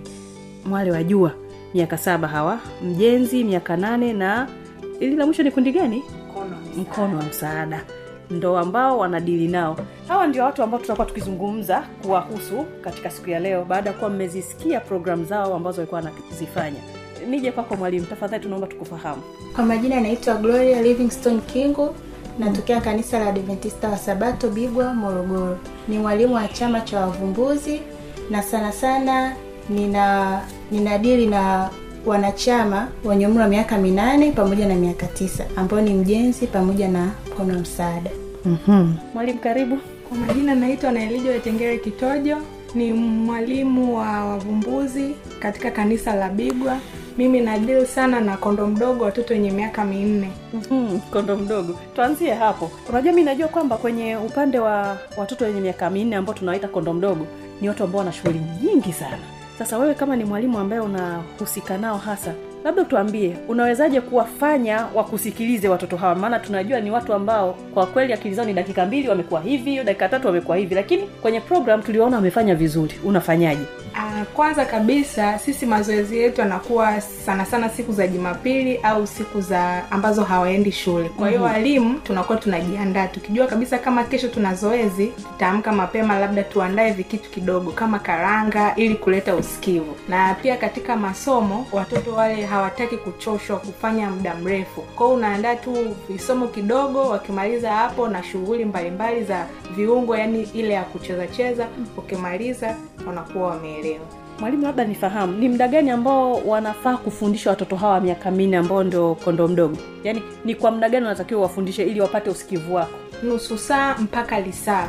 mwale 0.64 0.90
wa 0.90 1.02
jua 1.04 1.32
miaka 1.74 1.98
saba 1.98 2.28
hawa. 2.28 2.58
Mjenzi 2.84 3.44
miaka 3.44 3.76
nane 3.76 4.12
na 4.12 4.48
ili 5.00 5.16
la 5.16 5.26
mwisho 5.26 5.42
ni 5.42 5.50
kundi 5.50 5.72
gani? 5.72 6.02
Mkono 6.76 7.16
wa 7.16 7.22
msaada 7.22 7.84
ndo 8.32 8.58
ambao 8.58 8.98
wanadili 8.98 9.48
nao 9.48 9.76
hawa 10.08 10.26
ndio 10.26 10.44
watu 10.44 10.62
ambao 10.62 10.80
tutakuwa 10.80 11.06
tukizungumza 11.06 11.82
kuwahusu 12.02 12.64
katika 12.80 13.10
siku 13.10 13.30
ya 13.30 13.40
leo 13.40 13.64
baada 13.64 13.90
ya 13.90 13.96
kuwa 13.96 14.10
mmezisikia 14.10 14.80
programu 14.80 15.24
zao 15.24 15.54
ambazo 15.54 15.80
walikuwa 15.80 16.00
wanazifanya 16.00 16.80
nije 17.28 17.52
kwako 17.52 17.76
mwalimu 17.76 18.06
tafadhali 18.06 18.42
tunaomba 18.42 18.66
tukufahamu 18.66 19.22
Kwa 19.54 19.64
majina 19.64 20.00
naitwa 20.00 20.34
Gloria 20.34 20.82
Livingstone 20.82 21.40
Kingu, 21.52 21.94
natokea 22.38 22.80
kanisa 22.80 23.18
la 23.18 23.26
Adventista 23.26 23.88
wa 23.88 23.96
Sabato 23.96 24.48
Bigwa, 24.50 24.94
Morogoro. 24.94 25.58
Ni 25.88 25.98
mwalimu 25.98 26.34
wa 26.34 26.48
chama 26.48 26.80
cha 26.80 27.00
wavumbuzi 27.00 27.80
na 28.30 28.42
sana 28.42 28.72
sana 28.72 29.36
nina 29.70 30.40
ninadili 30.70 31.26
na 31.26 31.70
wanachama 32.06 32.88
wenye 33.04 33.26
umri 33.26 33.40
wa 33.42 33.48
miaka 33.48 33.78
minane 33.78 34.32
pamoja 34.32 34.66
na 34.68 34.74
miaka 34.74 35.06
tisa 35.06 35.44
ambao 35.56 35.80
ni 35.80 35.94
mjenzi 35.94 36.46
pamoja 36.46 36.88
na 36.88 37.10
mkono 37.32 37.58
msaada. 37.58 38.10
Mm-hmm. 38.44 38.96
mwalimu 39.14 39.38
karibu 39.38 39.78
Kwa 40.08 40.18
majina 40.18 40.54
naitwa 40.54 40.92
Naelijo 40.92 41.30
Wetengere 41.30 41.78
Kitojo, 41.78 42.36
ni 42.74 42.92
mwalimu 42.92 43.96
wa 43.96 44.24
wavumbuzi 44.24 45.14
katika 45.38 45.70
kanisa 45.70 46.14
la 46.14 46.28
Bigwa. 46.28 46.78
Mimi 47.18 47.40
nadili 47.40 47.86
sana 47.86 48.20
na 48.20 48.36
kondo 48.36 48.66
mdogo, 48.66 49.04
watoto 49.04 49.34
wenye 49.34 49.50
miaka 49.50 49.84
minne. 49.84 50.30
mm-hmm. 50.54 51.00
kondo 51.00 51.36
mdogo 51.36 51.78
tuanzie 51.94 52.34
hapo 52.34 52.70
unajua 52.88 53.12
mi 53.12 53.22
najua 53.22 53.48
kwamba 53.48 53.76
kwenye 53.76 54.16
upande 54.16 54.58
wa 54.58 54.98
watoto 55.16 55.44
wenye 55.44 55.60
miaka 55.60 55.90
minne 55.90 56.16
ambao 56.16 56.34
tunawaita 56.34 56.68
kondo 56.68 56.92
mdogo 56.94 57.26
ni 57.60 57.68
watu 57.68 57.84
ambao 57.84 57.98
wana 57.98 58.12
shughuli 58.12 58.40
nyingi 58.62 58.92
sana 58.92 59.18
sasa 59.58 59.78
wewe 59.78 59.94
kama 59.94 60.16
ni 60.16 60.24
mwalimu 60.24 60.58
ambaye 60.58 60.80
unahusika 60.82 61.78
nao 61.78 61.96
hasa 61.98 62.34
labda 62.64 62.84
tuambie 62.84 63.36
unawezaje 63.48 64.00
kuwafanya 64.00 64.86
wakusikilize 64.94 65.68
watoto 65.68 65.96
hawa 65.96 66.14
maana 66.14 66.38
tunajua 66.38 66.80
ni 66.80 66.90
watu 66.90 67.14
ambao 67.14 67.52
kwa 67.74 67.86
kweli 67.86 68.12
akili 68.12 68.34
zao 68.34 68.44
ni 68.44 68.52
dakika 68.52 68.86
mbili 68.86 69.08
wamekuwa 69.08 69.40
hivi 69.40 69.84
dakika 69.84 70.08
tatu 70.08 70.26
wamekuwa 70.26 70.56
hivi 70.56 70.74
lakini 70.74 71.02
kwenye 71.02 71.40
program 71.40 71.82
tuliwaona 71.82 72.16
wamefanya 72.16 72.54
vizuri 72.54 72.94
unafanyaje 73.04 73.62
Ah, 73.94 74.24
kwanza 74.24 74.64
kabisa 74.64 75.38
sisi 75.38 75.66
mazoezi 75.66 76.18
yetu 76.18 76.40
yanakuwa 76.40 77.00
sana 77.00 77.44
sana 77.44 77.68
siku 77.68 77.92
za 77.92 78.06
Jumapili 78.06 78.76
au 78.82 79.06
siku 79.06 79.40
za 79.40 79.82
ambazo 79.90 80.24
hawaendi 80.24 80.72
shule. 80.72 81.08
Kwa 81.08 81.28
hiyo 81.28 81.40
Mhm. 81.40 81.52
walimu 81.52 81.98
tunakuwa 81.98 82.38
tunajiandaa 82.38 83.06
tukijua 83.06 83.46
kabisa 83.46 83.78
kama 83.78 84.04
kesho 84.04 84.28
tuna 84.28 84.54
zoezi, 84.54 85.06
tutaamka 85.06 85.72
mapema, 85.72 86.18
labda 86.18 86.42
tuandae 86.42 86.92
vikitu 86.92 87.30
kidogo 87.30 87.70
kama 87.70 87.98
karanga 87.98 88.74
ili 88.76 88.94
kuleta 88.94 89.34
usikivu. 89.36 89.96
Na 90.08 90.34
pia 90.34 90.56
katika 90.56 90.96
masomo 90.96 91.66
watoto 91.72 92.12
wale 92.14 92.44
hawataki 92.52 92.96
kuchoshwa 92.96 93.56
kufanya 93.58 94.10
muda 94.10 94.34
mrefu, 94.34 94.80
kwa 94.82 95.06
hiyo 95.06 95.18
unaandaa 95.18 95.54
tu 95.56 95.74
visomo 96.08 96.46
kidogo, 96.48 97.08
wakimaliza 97.08 97.72
hapo 97.72 98.08
na 98.08 98.22
shughuli 98.22 98.64
mbalimbali 98.64 99.24
za 99.24 99.46
viungo, 99.76 100.16
yani 100.16 100.42
ile 100.42 100.74
ya 100.74 100.82
kucheza 100.82 101.26
cheza, 101.26 101.66
ukimaliza 101.96 102.76
wanakuwa 103.06 103.48
wameelewa. 103.48 104.04
mwalimu 104.40 104.62
labda 104.62 104.84
nifahamu 104.84 105.32
ni 105.38 105.48
muda 105.48 105.68
gani 105.68 105.90
ambao 105.90 106.34
wanafaa 106.34 106.96
kufundisha 106.96 107.50
watoto 107.50 107.76
hawa 107.76 108.00
miaka 108.00 108.30
minne 108.30 108.56
ambao 108.56 108.84
ndio 108.84 109.14
kondo 109.14 109.48
mdogo? 109.48 109.76
Yaani 110.04 110.22
ni 110.44 110.54
kwa 110.54 110.70
muda 110.70 110.88
gani 110.88 111.04
wanatakiwa 111.06 111.40
wafundishe 111.42 111.82
ili 111.82 112.00
wapate 112.00 112.30
usikivu 112.30 112.74
wako? 112.74 112.92
Nusu 113.22 113.58
saa 113.58 113.94
mpaka 113.98 114.40
lisaa. 114.40 114.88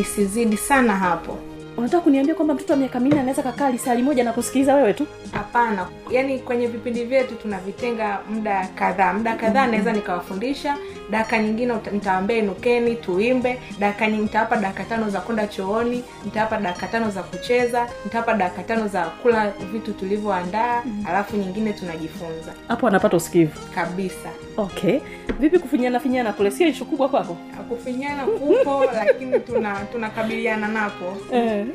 Isizidi 0.00 0.56
sana 0.56 0.96
hapo 0.96 1.36
unataka 1.78 2.02
kuniambia 2.02 2.34
kwamba 2.34 2.54
mtoto 2.54 2.72
wa 2.72 2.78
miaka 2.78 3.00
minne 3.00 3.20
anaweza 3.20 3.42
kakaa 3.42 3.70
lisali 3.70 4.02
moja 4.02 4.24
na 4.24 4.32
kusikiliza 4.32 4.74
wewe 4.74 4.92
tu? 4.92 5.06
Hapana. 5.32 5.86
Yaani 6.10 6.38
kwenye 6.38 6.66
vipindi 6.66 7.04
vyetu 7.04 7.34
tunavitenga 7.34 8.18
muda 8.30 8.68
kadhaa. 8.74 9.12
Muda 9.12 9.36
kadhaa 9.36 9.66
naweza 9.66 9.92
nikawafundisha 9.92 10.76
dakika 11.10 11.38
nyingine 11.38 11.74
nitawaambia 11.92 12.36
inukeni 12.36 12.96
tuimbe 12.96 13.58
dakika 13.78 14.06
nitawapa 14.06 14.56
dakika 14.56 14.84
tano 14.84 15.10
za 15.10 15.20
kwenda 15.20 15.46
chooni 15.46 16.04
nitawapa 16.24 16.56
dakika 16.56 16.86
tano 16.86 17.10
za 17.10 17.22
kucheza 17.22 17.88
nitawapa 18.04 18.34
dakika 18.34 18.62
tano 18.62 18.88
za 18.88 19.02
kula 19.04 19.50
vitu 19.72 19.92
tulivyoandaa 19.92 20.82
alafu 21.08 21.36
nyingine 21.36 21.72
tunajifunza. 21.72 22.52
Hapo 22.68 22.86
anapata 22.88 23.16
usikivu. 23.16 23.52
Kabisa. 23.74 24.28
Okay. 24.56 24.98
Vipi 25.40 25.58
kufinyana 25.58 26.00
finyana 26.00 26.32
kule? 26.32 26.50
Sio 26.50 26.68
ishu 26.68 26.84
kubwa 26.84 27.08
kwako? 27.08 27.36
Kufinyana 27.68 28.24
kupo 28.26 28.84
lakini 29.04 29.40
tuna 29.40 29.74
tunakabiliana 29.92 30.68
napo. 30.68 31.16
Eh. 31.32 31.66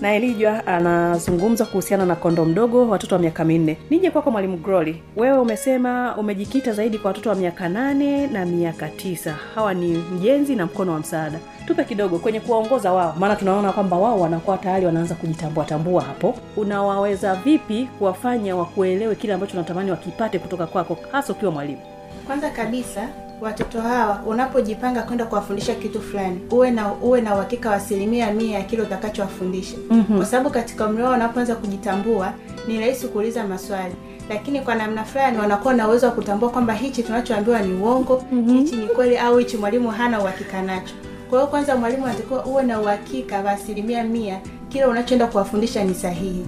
Na 0.00 0.14
elijwa 0.14 0.66
anazungumza 0.66 1.64
kuhusiana 1.64 2.06
na 2.06 2.16
kondo 2.16 2.44
mdogo 2.44 2.88
watoto 2.88 3.14
wa 3.14 3.20
miaka 3.20 3.44
minne. 3.44 3.76
Nije 3.90 4.10
kwako 4.10 4.30
mwalimu 4.30 4.56
groli. 4.56 5.02
Wewe 5.16 5.38
umesema 5.38 6.16
umejikita 6.16 6.72
zaidi 6.72 6.98
kwa 6.98 7.08
watoto 7.08 7.28
wa 7.30 7.34
miaka 7.34 7.68
nane 7.68 8.26
na 8.26 8.46
miaka 8.46 8.88
tisa. 8.88 9.36
Hawa 9.54 9.74
ni 9.74 9.88
mjenzi 10.14 10.56
na 10.56 10.66
mkono 10.66 10.92
wa 10.92 10.98
msaada. 10.98 11.38
Tupe 11.66 11.84
kidogo 11.84 12.18
kwenye 12.18 12.40
kuwaongoza 12.40 12.92
wao. 12.92 13.14
Maana 13.18 13.36
tunaona 13.36 13.72
kwamba 13.72 13.96
wao 13.96 14.20
wanakuwa 14.20 14.58
tayari 14.58 14.86
wanaanza 14.86 15.14
kujitambua 15.14 15.64
tambua 15.64 16.02
hapo. 16.02 16.34
Unawaweza 16.56 17.34
vipi 17.34 17.88
kuwafanya 17.98 18.56
wakuelewe 18.56 19.14
kile 19.14 19.32
ambacho 19.34 19.52
unatamani 19.54 19.90
wakipate 19.90 20.38
kutoka 20.38 20.66
kwako 20.66 20.98
hasa 21.12 21.32
ukiwa 21.32 21.52
mwalimu? 21.52 21.80
Kwanza 22.26 22.50
kabisa 22.50 23.08
watoto 23.40 23.80
hawa 23.80 24.22
unapojipanga 24.26 25.02
kwenda 25.02 25.24
kuwafundisha 25.24 25.74
kitu 25.74 26.00
fulani 26.02 26.40
uwe 26.50 26.70
na 26.70 26.92
uwe 26.94 27.20
na 27.20 27.34
uhakika 27.34 27.70
wa 27.70 27.76
asilimia 27.76 28.32
mia 28.32 28.58
ya 28.58 28.64
kile 28.64 28.82
utakachowafundisha 28.82 29.76
Mhm. 29.90 30.16
kwa 30.16 30.26
sababu 30.26 30.50
katika 30.50 30.86
umri 30.86 31.02
wao 31.02 31.12
wanapoanza 31.12 31.54
kujitambua 31.54 32.32
ni 32.68 32.80
rahisi 32.80 33.08
kuuliza 33.08 33.44
maswali 33.46 33.94
lakini 34.28 34.60
kwa 34.60 34.74
namna 34.74 35.04
fulani 35.04 35.38
wanakuwa 35.38 35.74
na 35.74 35.88
uwezo 35.88 36.06
wa 36.06 36.12
kutambua 36.12 36.50
kwamba 36.50 36.74
hichi 36.74 37.02
tunachoambiwa 37.02 37.60
ni 37.60 37.74
uongo 37.74 38.24
mm-hmm. 38.32 38.56
hichi 38.58 38.76
ni 38.76 38.86
kweli 38.86 39.18
au 39.18 39.38
hichi 39.38 39.56
mwalimu 39.56 39.90
hana 39.90 40.20
uhakika 40.20 40.62
nacho 40.62 40.94
kwa 41.30 41.38
hiyo 41.38 41.50
kwanza 41.50 41.76
mwalimu 41.76 42.06
anatakiwa 42.06 42.44
uwe 42.46 42.62
na 42.62 42.80
uhakika 42.80 43.40
wa 43.40 43.50
asilimia 43.50 44.04
mia 44.04 44.40
kile 44.68 44.84
unachoenda 44.84 45.26
kuwafundisha 45.26 45.84
ni 45.84 45.94
sahihi 45.94 46.46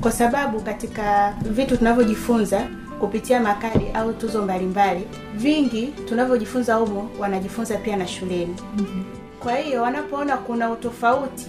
kwa 0.00 0.12
sababu 0.12 0.60
katika 0.60 1.34
vitu 1.42 1.76
tunavyojifunza 1.76 2.62
kupitia 3.02 3.40
makadi 3.40 3.86
au 3.94 4.12
tuzo 4.12 4.42
mbalimbali 4.42 5.04
vingi 5.34 5.86
tunavyojifunza 6.08 6.74
humo 6.74 7.10
wanajifunza 7.18 7.76
pia 7.76 7.96
na 7.96 8.06
shuleni. 8.06 8.56
Kwa 9.40 9.56
hiyo 9.56 9.82
wanapoona 9.82 10.36
kuna 10.36 10.70
utofauti 10.70 11.46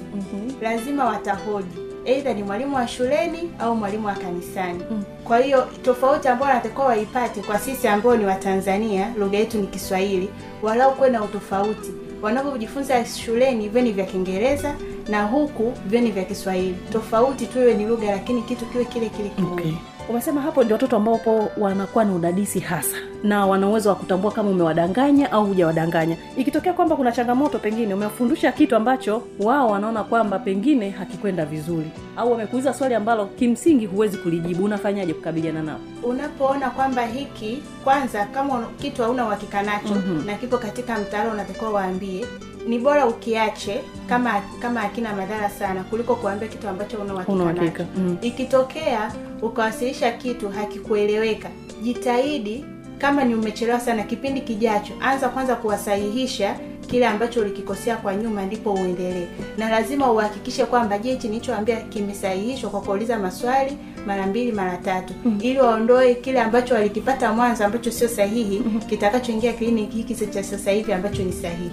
lazima 0.61 1.05
watahoji. 1.05 1.77
Eidha 2.05 2.33
ni 2.33 2.43
mwalimu 2.43 2.75
wa 2.75 2.87
shuleni 2.87 3.51
au 3.59 3.75
mwalimu 3.75 4.07
wa 4.07 4.13
kanisani. 4.13 4.83
Kwa 5.23 5.37
hiyo 5.39 5.67
tofauti 5.81 6.27
ambayo 6.27 6.49
wanatakiwa 6.49 6.85
waipate 6.85 7.41
kwa 7.41 7.59
sisi 7.59 7.87
ambao 7.87 8.17
ni 8.17 8.25
watanzania 8.25 9.13
lugha 9.17 9.37
yetu 9.37 9.57
ni 9.57 9.67
kiswahili 9.67 10.29
walau 10.61 10.95
kuwe 10.95 11.09
na 11.09 11.23
utofauti. 11.23 11.91
Wanavyojifunza 12.21 13.05
shuleni 13.05 13.69
vyo 13.69 13.81
ni 13.81 13.91
vya 13.91 14.05
kiingereza 14.05 14.75
na 15.09 15.23
huku 15.25 15.73
vyo 15.87 16.01
ni 16.01 16.11
vya 16.11 16.23
kiswahili. 16.23 16.75
Tofauti 16.91 17.45
tuwe 17.47 17.73
ni 17.73 17.85
lugha 17.85 18.11
lakini 18.11 18.41
kitu 18.41 18.65
kiwe 18.65 18.85
kile 18.85 19.09
kile 19.09 19.29
kimoja 19.29 19.53
okay. 19.61 19.92
Umesema 20.09 20.41
hapo 20.41 20.63
ndio 20.63 20.73
watoto 20.75 20.95
ambapo 20.97 21.49
wanakuwa 21.57 22.05
na 22.05 22.13
udadisi 22.13 22.59
hasa 22.59 22.97
na 23.23 23.45
wana 23.45 23.67
uwezo 23.67 23.89
wa 23.89 23.95
kutambua 23.95 24.31
kama 24.31 24.49
umewadanganya 24.49 25.31
au 25.31 25.45
hujawadanganya 25.45 26.17
ikitokea 26.37 26.73
kwamba 26.73 26.95
kuna 26.95 27.11
changamoto 27.11 27.59
pengine 27.59 27.93
umefundisha 27.93 28.51
kitu 28.51 28.75
ambacho 28.75 29.21
wao 29.39 29.69
wanaona 29.69 30.03
kwamba 30.03 30.39
pengine 30.39 30.89
hakikwenda 30.89 31.45
vizuri 31.45 31.91
au 32.17 32.31
wamekuuliza 32.31 32.73
swali 32.73 32.95
ambalo 32.95 33.25
kimsingi 33.25 33.85
huwezi 33.85 34.17
kulijibu 34.17 34.63
unafanyaje 34.63 35.13
kukabiliana 35.13 35.61
nao 35.61 35.79
unapoona 36.03 36.69
kwamba 36.69 37.05
hiki 37.05 37.63
kwanza 37.83 38.25
kama 38.25 38.63
kitu 38.81 39.01
hauna 39.03 39.25
uhakika 39.25 39.63
nacho 39.63 39.93
Mhm. 39.95 40.25
na 40.25 40.35
kipo 40.35 40.57
katika 40.57 40.97
mtaala 40.99 41.31
unatakiwa 41.33 41.69
waambie 41.71 42.25
ni 42.67 42.79
bora 42.79 43.05
ukiache 43.07 43.81
kama 44.09 44.41
kama 44.61 44.79
hakina 44.79 45.15
madhara 45.15 45.49
sana 45.49 45.83
kuliko 45.83 46.15
kuambia 46.15 46.47
kitu 46.47 46.67
ambacho 46.67 46.97
una 46.97 47.13
uhakika 47.13 47.85
mm. 47.97 48.17
ikitokea 48.21 49.11
ukawasilisha 49.41 50.11
kitu 50.11 50.49
hakikueleweka 50.49 51.49
jitahidi 51.83 52.65
kama 52.97 53.23
ni 53.23 53.35
umechelewa 53.35 53.79
sana 53.79 54.03
kipindi 54.03 54.41
kijacho 54.41 54.93
anza 55.01 55.29
kwanza 55.29 55.55
kuwasahihisha 55.55 56.55
kile 56.87 57.07
ambacho 57.07 57.41
ulikikosea 57.41 57.97
kwa 57.97 58.15
nyuma 58.15 58.45
ndipo 58.45 58.73
uendelee 58.73 59.27
na 59.57 59.69
lazima 59.69 60.11
uhakikishe 60.11 60.65
kwamba 60.65 60.97
je 60.97 61.11
hichi 61.11 61.27
nilichoambia 61.27 61.81
kimesahihishwa 61.81 62.69
kwa 62.69 62.81
kuuliza 62.81 63.19
maswali 63.19 63.77
mara 64.07 64.27
mbili 64.27 64.51
mara 64.51 64.77
tatu 64.77 65.13
mm. 65.25 65.39
ili 65.41 65.59
waondoe 65.59 66.15
kile 66.15 66.41
ambacho 66.41 66.73
walikipata 66.73 67.33
mwanzo 67.33 67.65
ambacho 67.65 67.91
sio 67.91 68.07
sahihi 68.07 68.59
mm. 68.65 68.81
kitakachoingia 68.89 69.53
kliniki 69.53 69.97
hiki 69.97 70.15
cha 70.27 70.43
sasa 70.43 70.71
hivi 70.71 70.93
ambacho 70.93 71.23
ni 71.23 71.33
sahihi 71.33 71.71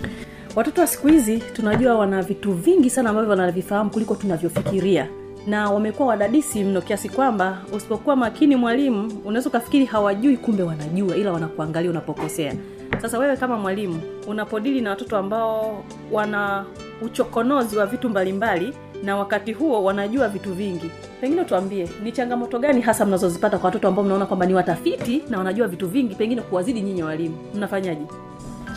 watoto 0.57 0.81
wa 0.81 0.87
siku 0.87 1.07
hizi 1.09 1.39
tunajua 1.39 1.95
wana 1.95 2.23
vitu 2.23 2.53
vingi 2.53 2.91
sana 2.91 3.11
ambavyo 3.11 3.31
wanavifahamu 3.31 3.91
kuliko 3.91 4.15
tunavyofikiria. 4.15 5.09
Na 5.47 5.71
wamekuwa 5.71 6.09
wadadisi 6.09 6.65
mno 6.65 6.81
kiasi 6.81 7.09
kwamba 7.09 7.59
usipokuwa 7.73 8.17
makini 8.17 8.57
mwalimu 8.57 9.13
unaweza 9.25 9.49
ukafikiri 9.49 9.85
hawajui 9.85 10.37
kumbe 10.37 10.63
wanajua 10.63 11.17
ila 11.17 11.33
wanakuangalia 11.33 11.91
unapokosea. 11.91 12.55
Sasa 13.03 13.19
wewe 13.19 13.37
kama 13.37 13.57
mwalimu 13.57 14.01
unapodili 14.27 14.81
na 14.81 14.91
watoto 14.91 15.17
ambao 15.17 15.85
wana 16.13 16.65
uchokonozi 17.03 17.77
wa 17.77 17.87
vitu 17.87 18.09
mbalimbali 18.09 18.75
na 19.05 19.17
wakati 19.17 19.53
huo 19.53 19.85
wanajua 19.85 20.29
vitu 20.29 20.53
vingi. 20.55 20.91
Pengine 21.21 21.45
tuambie 21.45 21.89
ni 22.03 22.13
changamoto 22.13 22.59
gani 22.59 22.81
hasa 22.81 23.07
mnazozipata 23.07 23.59
kwa 23.59 23.67
watoto 23.67 23.89
ambao 23.89 24.05
mnaona 24.05 24.27
kwamba 24.27 24.47
ni 24.47 24.55
watafiti 24.55 25.23
na 25.31 25.39
wanajua 25.39 25.69
vitu 25.69 25.89
vingi 25.89 26.15
pengine 26.15 26.43
kuwazidi 26.43 26.81
nyinyi 26.81 27.03
walimu? 27.03 27.37
Mnafanyaje 27.55 28.03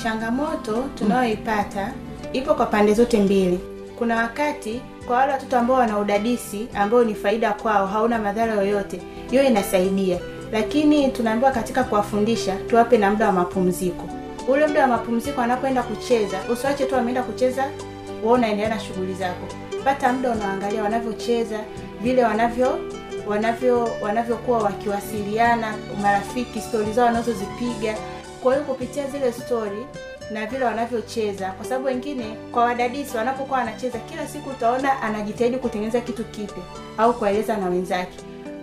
changamoto 0.04 0.84
tunayoipata 0.96 1.94
ipo 2.34 2.54
kwa 2.54 2.66
pande 2.66 2.94
zote 2.94 3.20
mbili. 3.20 3.60
Kuna 3.98 4.16
wakati 4.16 4.82
kwa 5.08 5.18
wale 5.18 5.32
watoto 5.32 5.58
ambao 5.58 5.78
wana 5.78 6.00
udadisi 6.00 6.68
ambao 6.76 7.04
ni 7.04 7.16
faida 7.16 7.54
kwao 7.54 7.88
hauna 7.88 8.20
madhara 8.20 8.54
yoyote 8.54 9.02
hiyo 9.32 9.44
inasaidia. 9.44 10.20
Lakini 10.52 11.08
tunaambiwa 11.12 11.52
katika 11.52 11.84
kuwafundisha 11.84 12.56
tuwape 12.56 12.98
na 12.98 13.12
muda 13.12 13.26
wa 13.28 13.32
mapumziko. 13.32 14.10
Ule 14.48 14.68
muda 14.68 14.82
wa 14.82 14.88
mapumziko 14.88 15.42
anapoenda 15.42 15.84
kucheza 15.84 16.38
usiwache 16.54 16.86
tu 16.86 16.96
ameenda 16.96 17.24
kucheza 17.24 17.64
wewe 18.24 18.34
unaendelea 18.36 18.70
na 18.70 18.80
shughuli 18.80 19.14
zako. 19.14 19.48
Pata 19.84 20.14
muda 20.14 20.32
unaangalia 20.32 20.84
wanavyocheza 20.84 21.60
vile 22.02 22.24
wanavyo 22.24 22.80
wanavyo 23.28 23.90
wanavyokuwa 24.02 24.58
wakiwasiliana 24.60 25.74
marafiki 26.02 26.62
stori 26.62 26.94
zao 26.94 27.06
wanazozipiga 27.06 27.96
kwa 28.44 28.54
hiyo 28.54 28.66
kupitia 28.66 29.08
zile 29.08 29.32
stori 29.32 29.86
na 30.32 30.46
vile 30.46 30.66
wanavyocheza. 30.66 31.52
Kwa 31.52 31.66
sababu 31.66 31.86
wengine 31.86 32.26
kwa 32.52 32.64
wadadisi 32.64 33.18
wanapokuwa 33.18 33.60
wanacheza 33.60 34.00
kila 34.00 34.28
siku 34.28 34.50
utaona 34.50 35.02
anajitahidi 35.02 35.58
kutengeneza 35.58 36.02
kitu 36.02 36.24
kipya 36.24 36.64
au 36.98 37.14
kueleza 37.14 37.58
na 37.58 37.70
wenzake. 37.70 38.18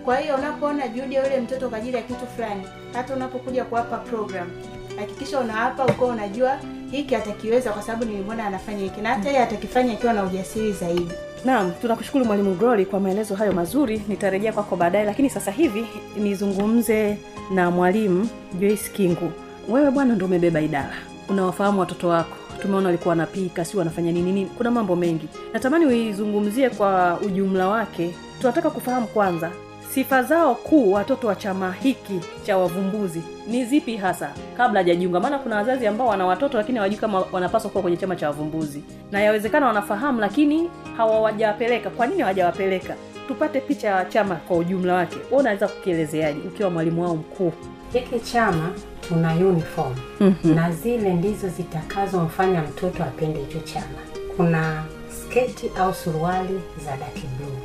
Kwa 0.05 0.17
hiyo 0.17 0.35
unapoona 0.37 0.89
juhudi 0.89 1.15
ya 1.15 1.25
yule 1.25 1.41
mtoto 1.41 1.69
kwa 1.69 1.79
ajili 1.79 1.97
ya 1.97 2.03
kitu 2.03 2.27
fulani 2.37 2.63
hata 2.93 3.15
unapokuja 3.15 3.65
kuwapa 3.65 3.97
program 3.99 4.51
hakikisha 4.99 5.41
unawapa 5.41 5.87
uko, 5.87 6.07
unajua 6.07 6.59
hiki 6.91 7.15
atakiweza 7.17 7.73
kwa 7.73 7.83
sababu 7.83 8.05
nilimwona 8.05 8.47
anafanya 8.47 8.79
hiki 8.79 9.01
na 9.01 9.09
hata 9.09 9.29
yeye 9.29 9.43
atakifanya 9.43 9.93
akiwa 9.93 10.13
na 10.13 10.25
ujasiri 10.25 10.73
zaidi. 10.73 11.09
Naam 11.45 11.73
tunakushukuru 11.81 12.25
mwalimu 12.25 12.55
glory 12.55 12.87
kwa 12.87 13.01
maelezo 13.01 13.35
hayo 13.35 13.53
mazuri. 13.53 14.03
Nitarejea 14.09 14.53
kwako 14.53 14.77
baadaye 14.77 15.05
lakini 15.05 15.31
sasa 15.31 15.51
hivi 15.51 15.87
nizungumze 16.17 17.19
na 17.55 17.71
mwalimu 17.71 18.29
joyce 18.59 18.91
kingu 18.93 19.33
wewe 19.69 19.91
bwana 19.91 20.15
ndo 20.15 20.27
umebeba 20.27 20.61
idara. 20.61 20.95
Unawafahamu 21.29 21.81
watoto 21.81 22.09
wako. 22.09 22.37
Tumeona 22.63 22.87
walikuwa 22.87 23.11
wanapika 23.11 23.65
si 23.65 23.77
wanafanya 23.77 24.13
nini 24.13 24.33
nini. 24.33 24.47
Kuna 24.57 24.71
mambo 24.71 24.97
mengi. 24.97 25.29
Natamani 25.53 25.87
uizungumzie 25.87 26.71
kwa 26.71 27.19
ujumla 27.27 27.69
wake. 27.69 28.15
Tunataka 28.41 28.71
kufahamu 28.71 29.07
kwanza 29.07 29.51
sifa 29.95 30.23
zao 30.23 30.55
kuu 30.55 30.93
watoto 30.93 31.27
wa 31.27 31.35
chama 31.35 31.73
hiki 31.73 32.21
cha 32.47 32.59
wavumbuzi 32.59 33.23
ni 33.47 33.65
zipi 33.65 33.97
hasa? 33.97 34.31
Kabla 34.57 34.81
hajajiunga 34.81 35.21
maana 35.21 35.39
kuna 35.39 35.57
wazazi 35.57 35.87
ambao 35.87 36.07
wana 36.09 36.27
watoto 36.27 36.57
lakini 36.59 36.79
hawajui 36.79 36.99
kama 36.99 37.25
wanapaswa 37.33 37.71
kuwa 37.71 37.83
kwenye 37.83 37.97
chama 37.97 38.17
cha 38.17 38.27
wavumbuzi. 38.27 38.83
Na 39.13 39.21
yawezekana 39.21 39.67
wanafahamu 39.67 40.21
lakini 40.21 40.71
hawawajawapeleka. 40.97 41.91
Kwa 41.91 42.07
nini 42.07 42.21
hawajawapeleka? 42.21 42.95
Tupate 43.29 43.61
picha 43.61 43.89
ya 43.89 44.05
chama 44.05 44.35
kwa 44.35 44.57
ujumla 44.57 44.95
wake. 44.95 45.17
Unaweza 45.31 45.69
kukielezeaje 45.69 46.41
ukiwa 46.49 46.71
mwalimu 46.71 47.03
wao 47.03 47.17
mkuu? 47.17 47.53
Hiki 47.93 48.21
chama 48.21 48.69
tuna 49.11 49.35
uniform. 49.35 49.95
Mhm. 50.21 50.55
na 50.55 50.71
zile 50.73 51.13
ndizo 51.15 51.49
zitakazomfanya 51.49 52.63
mtoto 52.63 53.03
apende 53.05 53.41
hicho 53.41 53.59
chama. 53.61 54.01
Kuna 54.37 54.85
sketi 55.11 55.71
au 55.79 55.95
suruali 55.95 56.61
za 56.85 56.91
dark 56.97 57.15
blue. 57.39 57.59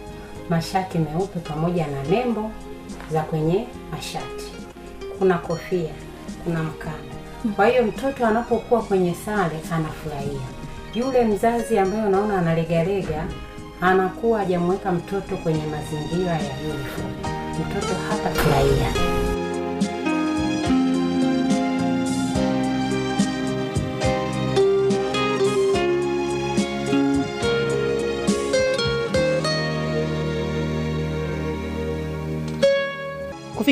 Mashati 0.50 0.98
meupe 0.98 1.40
pamoja 1.40 1.88
na 1.88 2.04
nembo 2.04 2.52
za 3.12 3.22
kwenye 3.22 3.66
mashati. 3.92 4.46
Kuna 5.20 5.38
kofia 5.38 5.90
kuna 6.44 6.64
mkanda. 6.64 7.16
Kwa 7.56 7.68
hiyo 7.68 7.84
mtoto 7.84 8.26
anapokuwa 8.28 8.82
kwenye 8.84 9.14
sare 9.14 9.60
anafurahia. 9.72 10.42
Yule 10.96 11.26
mzazi 11.26 11.78
ambaye 11.78 12.04
unaona 12.06 12.38
analegalega 12.40 13.24
anakuwa 13.82 14.40
hajamweka 14.40 14.92
mtoto 14.92 15.38
kwenye 15.38 15.64
mazingira 15.66 16.32
ya 16.32 16.54
uniform. 16.64 17.12
Mtoto 17.60 17.94
hatafurahia 18.10 19.15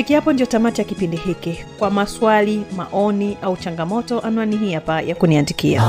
kufikia 0.04 0.18
hapo 0.20 0.32
ndio 0.32 0.46
tamati 0.46 0.80
ya 0.80 0.84
kipindi 0.84 1.16
hiki. 1.16 1.64
Kwa 1.78 1.90
maswali 1.90 2.62
maoni 2.76 3.36
au 3.42 3.56
changamoto 3.56 4.20
anwani 4.20 4.56
hii 4.56 4.72
hapa 4.72 5.00
ya 5.02 5.14
kuniandikia. 5.14 5.82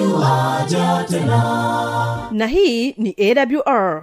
Yuwaja 0.00 1.04
tena. 1.08 2.28
Na 2.30 2.46
hii 2.46 2.92
ni 2.98 3.14
awr 3.18 4.02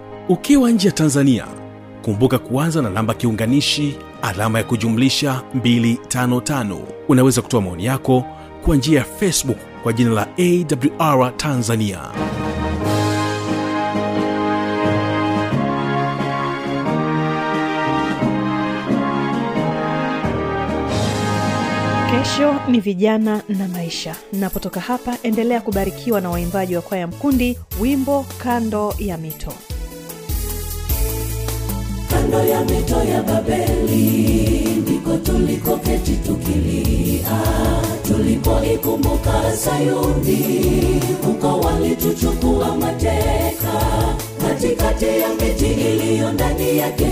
ukiwa 0.29 0.71
nje 0.71 0.87
ya 0.87 0.93
tanzania 0.93 1.47
kumbuka 2.01 2.39
kuanza 2.39 2.81
na 2.81 2.89
namba 2.89 3.13
kiunganishi 3.13 3.95
alama 4.21 4.57
ya 4.59 4.63
kujumlisha 4.63 5.41
255 5.55 6.77
unaweza 7.07 7.41
kutoa 7.41 7.61
maoni 7.61 7.85
yako 7.85 8.23
kwa 8.65 8.75
njia 8.75 8.99
ya 8.99 9.05
facebook 9.05 9.57
kwa 9.83 9.93
jina 9.93 10.11
la 10.11 10.27
awr 10.37 11.37
tanzania. 11.37 11.99
Kesho 22.11 22.55
ni 22.67 22.79
vijana 22.79 23.41
na 23.49 23.67
maisha. 23.67 24.15
Napotoka 24.33 24.79
hapa 24.79 25.17
endelea 25.23 25.61
kubarikiwa 25.61 26.21
na 26.21 26.29
waimbaji 26.29 26.75
wa 26.75 26.81
kwaya 26.81 27.07
mkundi 27.07 27.57
wimbo 27.81 28.25
kando 28.43 28.93
ya 28.99 29.17
mito 29.17 29.53
kando 32.11 32.43
ya 32.43 32.61
mito 32.65 33.03
ya 33.03 33.23
babeli 33.23 34.67
ndiko 34.81 35.17
tulikoketi 35.17 36.11
tukilia. 36.11 37.41
Tulipoikumbuka 38.07 39.55
sayuni 39.57 41.01
huko 41.25 41.59
walituchukua 41.59 42.75
mateka. 42.75 43.73
Katikati 44.47 45.05
ya 45.05 45.29
miti 45.29 45.65
iliyo 45.65 46.31
ndani 46.33 46.77
yake 46.77 47.05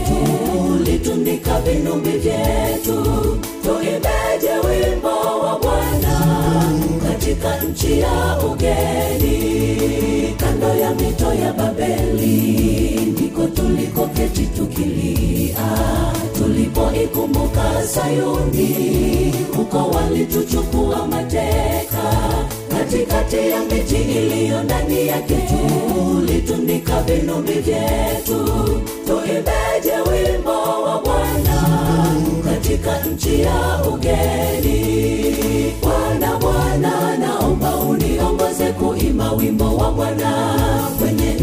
tulitundika 0.67 1.59
vinumbi 1.61 2.09
vyetu. 2.09 3.03
Tuimbeje 3.63 4.53
wimbo 4.67 5.39
wa 5.43 5.59
bwana 5.59 6.19
katika 7.07 7.57
nchi 7.63 7.99
ya 7.99 8.37
ugeni. 8.51 10.33
Kando 10.37 10.67
ya 10.75 10.91
mito 10.95 11.33
ya 11.33 11.53
babeli 11.53 12.99
ndiko 13.11 13.47
tulikoketi 13.99 14.45
tukilia. 14.45 15.55
Tulipoikumbuka 16.37 17.83
sayuni 17.87 19.33
huko 19.57 19.77
walituchukua 19.77 21.07
mateka. 21.07 22.03
Katikati 22.69 23.35
ya 23.49 23.59
miti 23.63 23.95
iliyo 23.95 24.63
ndani 24.63 25.07
yake 25.07 25.35
tulitundika 25.93 27.01
vinumbi 27.01 27.51
vyetu. 27.53 28.45
Tuimbeje 29.07 29.95
wimbo 30.11 30.81
wa 30.83 31.01
bwana 31.01 31.67
katika 32.45 32.99
nchi 33.05 33.41
ya 33.41 33.83
ugeni? 33.93 35.75
Bwana 35.81 36.37
bwana 36.37 37.17
naomba 37.17 37.75
uniongoze 37.75 38.65
kuima 38.71 39.31
wimbo 39.33 39.77
wa 39.77 39.91
bwana 39.91 40.55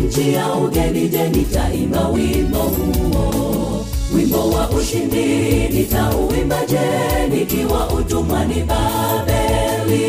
nchi 0.06 0.32
ya 0.32 0.54
ugeni 0.54 1.08
je 1.08 1.28
nitaimba 1.28 2.08
wimbo 2.08 2.58
huo? 2.58 3.84
Wimbo 4.14 4.50
wa 4.50 4.70
ushindi 4.70 5.24
nitauimba 5.68 6.56
je 6.66 6.78
nikiwa 7.36 7.88
utumwani 7.90 8.54
babeli? 8.54 10.06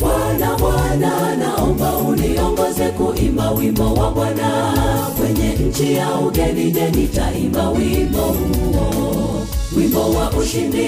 Bwana 0.00 0.56
bwana 0.58 1.36
naomba 1.36 1.96
uniongoze 1.96 2.84
kuimba 2.88 3.50
wimbo 3.50 3.94
wa 3.94 4.10
bwana. 4.10 4.74
Kwenye 5.18 5.48
nchi 5.68 5.94
ya 5.94 6.14
ugeni 6.20 6.70
je 6.70 6.90
nitaimba 6.90 7.70
wimbo 7.70 8.18
huo? 8.20 9.46
Wimbo 9.76 10.00
wa 10.10 10.30
ushindi 10.30 10.86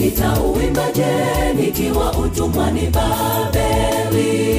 nitauimba 0.00 0.92
je 0.92 1.06
nikiwa 1.62 2.12
utumwani 2.18 2.80
babeli 2.80 4.52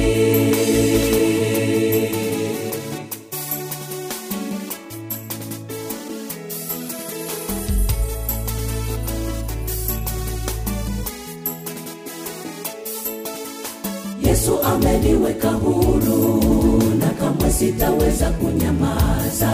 yesu 14.44 14.58
ameniweka 14.62 15.48
huru 15.50 16.42
na 16.98 17.06
kamwe 17.06 17.50
sitaweza 17.52 18.30
kunyamaza. 18.30 19.52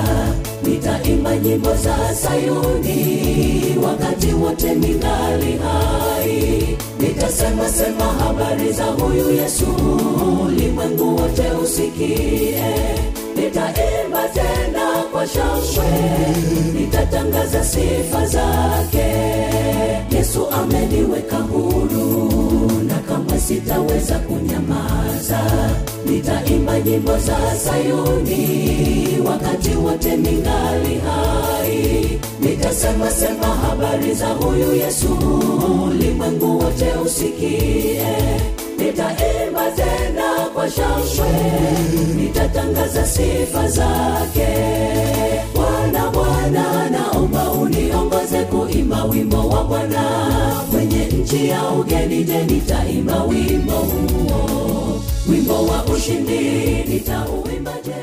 Nitaimba 0.64 1.36
nyimbo 1.36 1.74
za 1.74 2.14
sayuni 2.14 3.76
wakati 3.86 4.32
wote 4.34 4.74
ningali 4.74 5.58
hai. 5.62 6.76
Nitasema 7.00 7.68
sema 7.68 8.04
habari 8.04 8.72
za 8.72 8.84
huyu 8.84 9.30
yesu 9.30 9.66
ulimwengu 10.46 11.16
wote 11.16 11.42
usikie. 11.64 12.62
Nitaimba 13.36 14.28
tena 14.34 15.04
kwa 15.12 15.26
shangwe 15.26 15.90
nitatangaza 16.80 17.64
sifa 17.64 18.26
zake. 18.26 19.06
Yesu 20.16 20.46
ameniweka 20.50 21.36
huru 21.36 22.30
sitaweza 23.50 24.18
kunyamaza. 24.18 25.40
Nitaimba 26.06 26.80
nyimbo 26.80 27.12
za 27.18 27.36
sayuni. 27.64 29.18
Wakati 29.26 29.70
wote 29.76 30.16
ningali 30.16 30.94
hai. 31.06 32.18
Nitasema 32.40 33.10
sema 33.10 33.46
habari 33.46 34.14
za 34.14 34.26
huyu 34.28 34.74
yesu. 34.74 35.18
Ulimwengu 35.86 36.58
wote 36.58 36.92
usikie. 37.04 38.02
Nitaimba 38.78 39.70
tena 39.76 40.32
kwa 40.54 40.70
shangwe 40.70 41.30
nitatangaza 42.16 43.06
sifa 43.06 43.68
zake. 43.68 44.48
Bwana 45.54 46.10
bwana 46.10 46.90
naomba 46.90 47.50
uniongoze 47.52 48.42
kuimba 48.44 49.04
wimbo 49.04 49.48
wa 49.48 49.64
bwana 49.64 50.02
nchi 51.22 51.48
ya 51.48 51.68
ugeni 51.70 52.24
je 52.24 52.44
nitaimba 52.44 53.22
wimbo 53.24 53.72
huo. 53.72 55.02
Wimbo 55.28 55.66
wa 55.66 55.84
ushindi 55.84 56.38
nitauimba 56.88 57.72
je 57.84 57.99